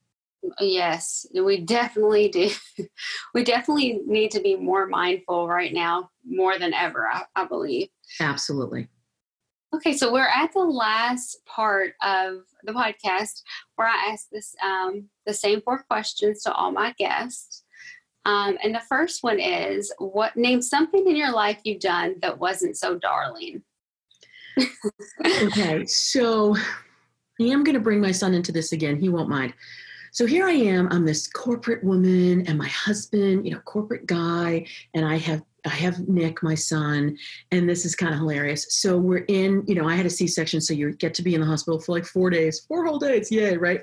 Yes 0.60 1.26
we 1.34 1.62
definitely 1.62 2.30
do. 2.30 2.50
We 3.34 3.44
definitely 3.44 4.02
need 4.06 4.32
to 4.32 4.42
be 4.42 4.56
more 4.56 4.88
mindful 4.88 5.48
right 5.48 5.74
now 5.74 6.10
more 6.26 6.58
than 6.58 6.74
ever 6.74 7.08
I, 7.08 7.24
I 7.36 7.46
believe. 7.46 7.90
Absolutely. 8.20 8.88
Okay, 9.74 9.94
so 9.94 10.12
we're 10.12 10.28
at 10.28 10.52
the 10.52 10.60
last 10.60 11.38
part 11.46 11.94
of 12.04 12.42
the 12.64 12.74
podcast 12.74 13.42
where 13.76 13.88
I 13.88 14.12
ask 14.12 14.28
this 14.30 14.54
um, 14.62 15.08
the 15.26 15.34
same 15.34 15.62
four 15.62 15.84
questions 15.84 16.44
to 16.44 16.54
all 16.54 16.74
my 16.74 16.94
guests. 16.98 17.61
Um, 18.26 18.58
and 18.64 18.74
the 18.74 18.82
first 18.82 19.24
one 19.24 19.40
is 19.40 19.92
what 19.98 20.36
name 20.38 20.62
something 20.62 21.08
in 21.08 21.16
your 21.16 21.32
life 21.32 21.60
you've 21.64 21.82
done 21.82 22.16
that 22.22 22.38
wasn't 22.38 22.78
so 22.78 22.98
darling. 22.98 23.64
okay, 25.26 25.86
so 25.88 26.56
I 26.56 27.44
am 27.46 27.64
going 27.64 27.76
to 27.76 27.82
bring 27.82 28.02
my 28.02 28.12
son 28.12 28.34
into 28.34 28.52
this 28.52 28.74
again. 28.74 28.98
He 28.98 29.10
won't 29.10 29.30
mind. 29.30 29.54
So 30.14 30.26
here 30.26 30.46
I 30.46 30.52
am. 30.52 30.90
I'm 30.92 31.06
this 31.06 31.28
corporate 31.28 31.84
woman, 31.84 32.46
and 32.46 32.58
my 32.58 32.68
husband, 32.68 33.46
you 33.46 33.54
know, 33.54 33.60
corporate 33.60 34.06
guy, 34.06 34.66
and 34.94 35.06
I 35.06 35.16
have 35.18 35.42
I 35.66 35.70
have 35.70 36.08
Nick, 36.08 36.42
my 36.42 36.56
son, 36.56 37.18
and 37.52 37.70
this 37.70 37.86
is 37.86 37.96
kind 37.96 38.14
of 38.14 38.20
hilarious. 38.20 38.66
So 38.70 38.98
we're 38.98 39.26
in, 39.28 39.64
you 39.68 39.76
know, 39.76 39.88
I 39.88 39.96
had 39.96 40.08
a 40.08 40.10
C-section, 40.10 40.60
so 40.60 40.74
you 40.74 40.94
get 40.94 41.14
to 41.16 41.22
be 41.22 41.36
in 41.36 41.42
the 41.42 41.48
hospital 41.48 41.80
for 41.80 41.92
like 41.92 42.06
four 42.06 42.30
days, 42.30 42.62
four 42.62 42.86
whole 42.86 42.98
days, 42.98 43.32
yay, 43.32 43.58
right? 43.58 43.82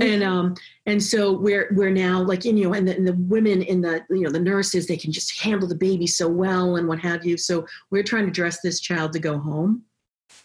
And 0.00 0.22
um, 0.22 0.54
and 0.84 1.02
so 1.02 1.32
we're 1.32 1.68
we're 1.74 1.90
now 1.90 2.22
like 2.22 2.44
you 2.44 2.52
know, 2.52 2.74
and 2.74 2.86
the, 2.86 2.96
and 2.96 3.06
the 3.06 3.14
women 3.14 3.62
in 3.62 3.80
the 3.80 4.04
you 4.10 4.22
know 4.22 4.30
the 4.30 4.40
nurses 4.40 4.86
they 4.86 4.96
can 4.96 5.12
just 5.12 5.40
handle 5.40 5.68
the 5.68 5.74
baby 5.74 6.06
so 6.06 6.28
well 6.28 6.76
and 6.76 6.86
what 6.86 6.98
have 7.00 7.24
you. 7.24 7.36
So 7.36 7.66
we're 7.90 8.02
trying 8.02 8.26
to 8.26 8.32
dress 8.32 8.60
this 8.60 8.80
child 8.80 9.12
to 9.14 9.18
go 9.18 9.38
home. 9.38 9.82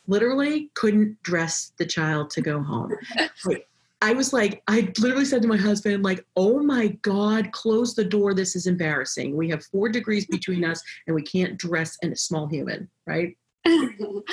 Literally 0.07 0.71
couldn't 0.73 1.21
dress 1.23 1.73
the 1.77 1.85
child 1.85 2.29
to 2.31 2.41
go 2.41 2.61
home. 2.61 2.93
Like, 3.45 3.67
I 4.03 4.13
was 4.13 4.33
like, 4.33 4.63
I 4.67 4.91
literally 4.97 5.25
said 5.25 5.43
to 5.43 5.47
my 5.47 5.57
husband, 5.57 6.03
like, 6.03 6.25
oh 6.35 6.63
my 6.63 6.87
God, 7.03 7.51
close 7.51 7.93
the 7.93 8.03
door. 8.03 8.33
This 8.33 8.55
is 8.55 8.65
embarrassing. 8.65 9.37
We 9.37 9.47
have 9.49 9.63
four 9.65 9.89
degrees 9.89 10.25
between 10.25 10.65
us 10.65 10.81
and 11.05 11.15
we 11.15 11.21
can't 11.21 11.57
dress 11.57 11.97
in 12.01 12.11
a 12.11 12.15
small 12.15 12.47
human, 12.47 12.89
right? 13.05 13.37
oh, 13.67 14.23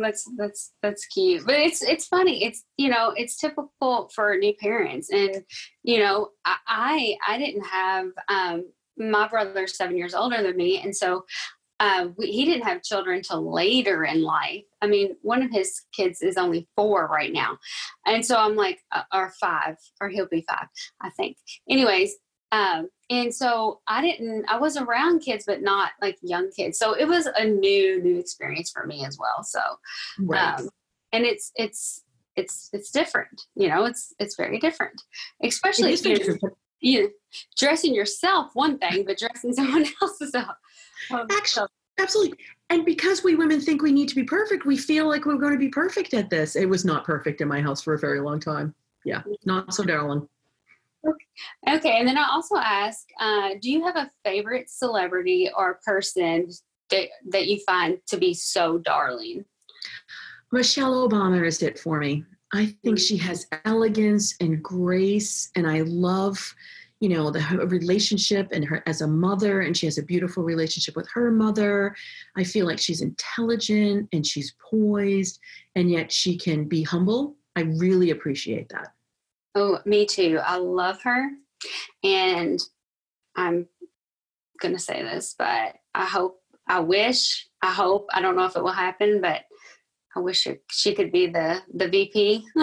that's 0.00 0.28
that's 0.36 0.72
that's 0.82 1.06
cute. 1.06 1.44
But 1.44 1.56
it's 1.56 1.82
it's 1.82 2.06
funny. 2.06 2.44
It's 2.44 2.64
you 2.76 2.88
know, 2.88 3.12
it's 3.16 3.36
typical 3.36 4.10
for 4.14 4.36
new 4.36 4.54
parents. 4.54 5.10
And, 5.10 5.44
you 5.82 5.98
know, 5.98 6.30
I 6.46 7.16
I, 7.26 7.38
didn't 7.38 7.64
have 7.64 8.06
um 8.28 8.64
my 8.96 9.28
brother's 9.28 9.76
seven 9.76 9.96
years 9.96 10.14
older 10.14 10.42
than 10.42 10.56
me. 10.56 10.80
And 10.80 10.96
so 10.96 11.24
uh, 11.80 12.08
we, 12.16 12.30
he 12.30 12.44
didn't 12.44 12.66
have 12.66 12.82
children 12.82 13.20
till 13.20 13.52
later 13.52 14.04
in 14.04 14.22
life. 14.22 14.64
I 14.80 14.86
mean, 14.86 15.16
one 15.22 15.42
of 15.42 15.50
his 15.50 15.82
kids 15.92 16.22
is 16.22 16.36
only 16.36 16.68
four 16.76 17.08
right 17.08 17.32
now, 17.32 17.58
and 18.06 18.24
so 18.24 18.36
I'm 18.36 18.54
like, 18.54 18.78
uh, 18.92 19.02
or 19.12 19.32
five, 19.40 19.76
or 20.00 20.08
he'll 20.08 20.28
be 20.28 20.44
five, 20.48 20.68
I 21.00 21.10
think. 21.10 21.36
Anyways, 21.68 22.14
um, 22.54 22.88
and 23.10 23.34
so 23.34 23.80
I 23.88 24.00
didn't, 24.00 24.46
I 24.48 24.58
was 24.58 24.76
around 24.76 25.20
kids, 25.20 25.44
but 25.44 25.60
not 25.60 25.90
like 26.00 26.16
young 26.22 26.50
kids. 26.52 26.78
So 26.78 26.92
it 26.92 27.06
was 27.06 27.26
a 27.26 27.44
new, 27.44 28.00
new 28.00 28.16
experience 28.16 28.70
for 28.70 28.86
me 28.86 29.04
as 29.04 29.18
well. 29.18 29.42
So, 29.42 29.60
right. 30.20 30.60
um, 30.60 30.68
and 31.12 31.24
it's, 31.24 31.50
it's, 31.56 32.04
it's, 32.36 32.70
it's 32.72 32.92
different, 32.92 33.42
you 33.56 33.68
know, 33.68 33.84
it's, 33.86 34.14
it's 34.20 34.36
very 34.36 34.58
different, 34.60 35.02
especially 35.42 35.94
if 35.94 36.04
you, 36.04 36.38
you 36.80 37.10
dressing 37.58 37.92
yourself 37.92 38.50
one 38.54 38.78
thing, 38.78 39.04
but 39.04 39.18
dressing 39.18 39.52
someone 39.52 39.86
else 40.00 40.20
is 40.20 40.34
a, 40.34 40.56
Actually, 41.32 41.68
absolutely. 42.00 42.38
And 42.70 42.84
because 42.84 43.24
we 43.24 43.34
women 43.34 43.60
think 43.60 43.82
we 43.82 43.92
need 43.92 44.08
to 44.10 44.14
be 44.14 44.24
perfect, 44.24 44.64
we 44.64 44.76
feel 44.76 45.08
like 45.08 45.26
we're 45.26 45.38
going 45.38 45.52
to 45.52 45.58
be 45.58 45.68
perfect 45.68 46.14
at 46.14 46.30
this. 46.30 46.54
It 46.54 46.66
was 46.66 46.84
not 46.84 47.04
perfect 47.04 47.40
in 47.40 47.48
my 47.48 47.60
house 47.60 47.82
for 47.82 47.94
a 47.94 47.98
very 47.98 48.20
long 48.20 48.38
time. 48.38 48.74
Yeah, 49.04 49.22
not 49.44 49.74
so 49.74 49.82
darling. 49.82 50.28
Okay, 51.68 51.98
and 51.98 52.06
then 52.06 52.18
I 52.18 52.28
also 52.30 52.56
ask, 52.56 53.06
uh, 53.20 53.50
do 53.60 53.70
you 53.70 53.84
have 53.84 53.96
a 53.96 54.10
favorite 54.24 54.70
celebrity 54.70 55.50
or 55.56 55.80
person 55.84 56.48
that, 56.90 57.08
that 57.30 57.46
you 57.46 57.60
find 57.66 57.98
to 58.08 58.16
be 58.16 58.34
so 58.34 58.78
darling? 58.78 59.44
Michelle 60.52 61.08
Obama 61.08 61.44
is 61.44 61.62
it 61.62 61.78
for 61.78 61.98
me. 61.98 62.24
I 62.52 62.74
think 62.84 62.98
she 62.98 63.16
has 63.16 63.46
elegance 63.64 64.36
and 64.40 64.62
grace, 64.62 65.50
and 65.56 65.66
I 65.66 65.80
love 65.80 66.54
you 67.00 67.08
know 67.08 67.30
the 67.30 67.40
relationship 67.66 68.48
and 68.52 68.64
her 68.64 68.82
as 68.86 69.02
a 69.02 69.06
mother 69.06 69.60
and 69.62 69.76
she 69.76 69.84
has 69.84 69.98
a 69.98 70.02
beautiful 70.02 70.42
relationship 70.42 70.96
with 70.96 71.06
her 71.12 71.30
mother 71.30 71.94
i 72.36 72.44
feel 72.44 72.64
like 72.64 72.78
she's 72.78 73.02
intelligent 73.02 74.08
and 74.12 74.24
she's 74.24 74.54
poised 74.70 75.38
and 75.74 75.90
yet 75.90 76.10
she 76.10 76.38
can 76.38 76.64
be 76.66 76.82
humble 76.82 77.36
i 77.56 77.62
really 77.62 78.10
appreciate 78.10 78.68
that 78.70 78.94
oh 79.54 79.78
me 79.84 80.06
too 80.06 80.38
i 80.44 80.56
love 80.56 81.00
her 81.02 81.30
and 82.02 82.60
i'm 83.36 83.66
gonna 84.60 84.78
say 84.78 85.02
this 85.02 85.34
but 85.38 85.74
i 85.94 86.04
hope 86.04 86.40
i 86.68 86.80
wish 86.80 87.48
i 87.62 87.70
hope 87.70 88.06
i 88.12 88.20
don't 88.20 88.36
know 88.36 88.44
if 88.44 88.56
it 88.56 88.62
will 88.62 88.72
happen 88.72 89.20
but 89.20 89.42
i 90.16 90.20
wish 90.20 90.46
it, 90.46 90.62
she 90.70 90.94
could 90.94 91.10
be 91.10 91.26
the 91.26 91.60
the 91.74 91.88
vp 91.88 92.44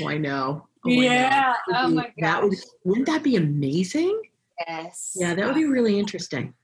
oh, 0.00 0.08
i 0.08 0.18
know 0.18 0.66
Oh 0.86 0.90
yeah. 0.90 1.54
Oh 1.74 1.88
my 1.88 2.12
god. 2.20 2.44
Would, 2.44 2.58
wouldn't 2.84 3.06
that 3.06 3.22
be 3.22 3.36
amazing? 3.36 4.20
Yes. 4.66 5.12
Yeah, 5.16 5.34
that 5.34 5.46
would 5.46 5.54
be 5.54 5.64
really 5.64 5.98
interesting. 5.98 6.54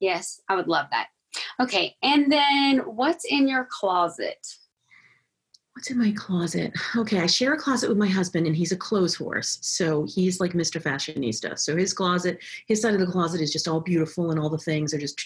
Yes, 0.00 0.40
I 0.48 0.56
would 0.56 0.68
love 0.68 0.86
that. 0.90 1.08
Okay, 1.60 1.94
and 2.02 2.30
then 2.30 2.78
what's 2.78 3.24
in 3.24 3.46
your 3.46 3.68
closet? 3.70 4.44
What's 5.74 5.90
in 5.90 5.98
my 5.98 6.12
closet? 6.12 6.72
Okay, 6.96 7.20
I 7.20 7.26
share 7.26 7.54
a 7.54 7.58
closet 7.58 7.88
with 7.88 7.96
my 7.96 8.08
husband, 8.08 8.46
and 8.46 8.56
he's 8.56 8.72
a 8.72 8.76
clothes 8.76 9.14
horse. 9.14 9.58
So 9.62 10.04
he's 10.04 10.40
like 10.40 10.52
Mr. 10.52 10.82
Fashionista. 10.82 11.58
So 11.58 11.76
his 11.76 11.92
closet, 11.92 12.38
his 12.66 12.82
side 12.82 12.94
of 12.94 13.00
the 13.00 13.06
closet 13.06 13.40
is 13.40 13.52
just 13.52 13.68
all 13.68 13.80
beautiful, 13.80 14.30
and 14.30 14.40
all 14.40 14.50
the 14.50 14.58
things 14.58 14.92
are 14.92 14.98
just 14.98 15.20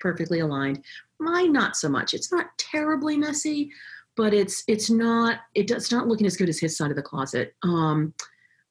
perfectly 0.00 0.40
aligned. 0.40 0.82
Mine, 1.20 1.52
not 1.52 1.76
so 1.76 1.88
much. 1.88 2.14
It's 2.14 2.32
not 2.32 2.46
terribly 2.58 3.16
messy, 3.18 3.70
but 4.16 4.32
it's 4.32 4.64
it's 4.66 4.88
not 4.88 5.40
it 5.54 5.66
does 5.66 5.92
not 5.92 6.08
looking 6.08 6.26
as 6.26 6.36
good 6.36 6.48
as 6.48 6.58
his 6.58 6.76
side 6.76 6.90
of 6.90 6.96
the 6.96 7.02
closet. 7.02 7.54
Um, 7.62 8.14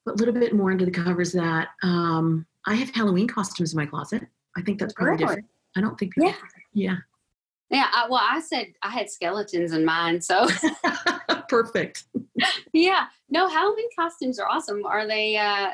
but 0.05 0.15
a 0.15 0.17
little 0.17 0.33
bit 0.33 0.55
more 0.55 0.71
under 0.71 0.85
the 0.85 0.91
covers 0.91 1.31
that 1.33 1.69
um, 1.83 2.45
I 2.65 2.73
have 2.73 2.89
Halloween 2.93 3.27
costumes 3.27 3.73
in 3.73 3.77
my 3.77 3.85
closet. 3.85 4.23
I 4.57 4.61
think 4.61 4.79
that's 4.79 4.93
probably 4.93 5.17
different. 5.17 5.45
I 5.77 5.81
don't 5.81 5.97
think 5.97 6.15
people. 6.15 6.29
Yeah. 6.29 6.35
Yeah. 6.73 6.97
Yeah. 7.71 7.87
I, 7.91 8.07
well, 8.09 8.21
I 8.21 8.39
said 8.41 8.67
I 8.83 8.89
had 8.89 9.09
skeletons 9.09 9.71
in 9.71 9.85
mine, 9.85 10.21
so 10.21 10.47
perfect. 11.49 12.05
yeah. 12.73 13.05
No, 13.29 13.47
Halloween 13.47 13.89
costumes 13.97 14.39
are 14.39 14.47
awesome. 14.47 14.85
Are 14.85 15.07
they? 15.07 15.37
uh 15.37 15.71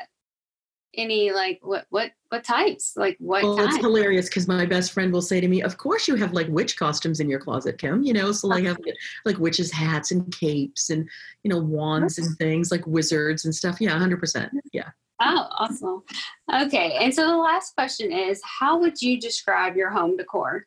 any 0.94 1.30
like 1.30 1.58
what 1.62 1.86
what 1.90 2.12
what 2.30 2.42
types 2.42 2.94
like 2.96 3.16
what 3.20 3.42
well 3.42 3.60
it's 3.60 3.76
hilarious 3.76 4.28
because 4.28 4.48
my 4.48 4.64
best 4.64 4.92
friend 4.92 5.12
will 5.12 5.22
say 5.22 5.40
to 5.40 5.46
me 5.46 5.62
of 5.62 5.76
course 5.76 6.08
you 6.08 6.14
have 6.16 6.32
like 6.32 6.48
witch 6.48 6.76
costumes 6.76 7.20
in 7.20 7.28
your 7.28 7.38
closet 7.38 7.78
kim 7.78 8.02
you 8.02 8.12
know 8.12 8.32
so 8.32 8.48
like 8.48 8.64
have 8.64 8.78
like 9.24 9.38
witches 9.38 9.70
hats 9.70 10.10
and 10.10 10.32
capes 10.32 10.90
and 10.90 11.08
you 11.42 11.50
know 11.50 11.58
wands 11.58 12.18
and 12.18 12.36
things 12.38 12.70
like 12.70 12.86
wizards 12.86 13.44
and 13.44 13.54
stuff 13.54 13.80
yeah 13.80 13.96
100% 13.98 14.48
yeah 14.72 14.88
oh 15.20 15.46
awesome 15.58 16.02
okay 16.62 16.96
and 17.00 17.14
so 17.14 17.26
the 17.26 17.36
last 17.36 17.74
question 17.74 18.10
is 18.10 18.40
how 18.42 18.78
would 18.78 19.00
you 19.00 19.20
describe 19.20 19.76
your 19.76 19.90
home 19.90 20.16
decor 20.16 20.66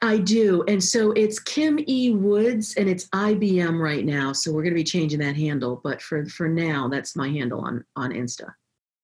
I 0.00 0.18
do. 0.18 0.62
And 0.68 0.82
so 0.82 1.12
it's 1.12 1.40
Kim 1.40 1.80
E. 1.86 2.10
Woods 2.10 2.76
and 2.76 2.88
it's 2.88 3.08
IBM 3.08 3.80
right 3.80 4.04
now. 4.04 4.32
So 4.32 4.52
we're 4.52 4.62
going 4.62 4.74
to 4.74 4.78
be 4.78 4.84
changing 4.84 5.18
that 5.20 5.36
handle. 5.36 5.80
But 5.82 6.00
for, 6.00 6.24
for 6.26 6.48
now, 6.48 6.88
that's 6.88 7.16
my 7.16 7.28
handle 7.28 7.60
on, 7.60 7.84
on 7.96 8.12
Insta. 8.12 8.52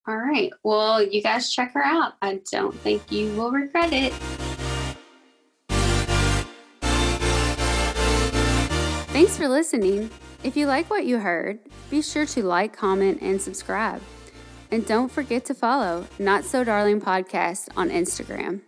All 0.07 0.17
right. 0.17 0.53
Well, 0.63 1.03
you 1.03 1.23
guys 1.23 1.51
check 1.51 1.73
her 1.73 1.83
out. 1.83 2.15
I 2.21 2.41
don't 2.53 2.75
think 2.81 3.11
you 3.11 3.35
will 3.35 3.51
regret 3.51 3.93
it. 3.93 4.13
Thanks 9.15 9.37
for 9.37 9.49
listening. 9.49 10.11
If 10.43 10.57
you 10.57 10.67
like 10.67 10.91
what 10.91 11.07
you 11.07 11.19
heard, 11.19 11.61
be 11.89 12.03
sure 12.03 12.27
to 12.27 12.43
like, 12.43 12.77
comment, 12.77 13.23
and 13.23 13.41
subscribe. 13.41 14.03
And 14.71 14.85
don't 14.85 15.11
forget 15.11 15.45
to 15.47 15.55
follow 15.55 16.07
Not 16.19 16.45
So 16.45 16.65
Darling 16.65 17.01
Podcast 17.01 17.69
on 17.77 17.89
Instagram. 17.89 18.61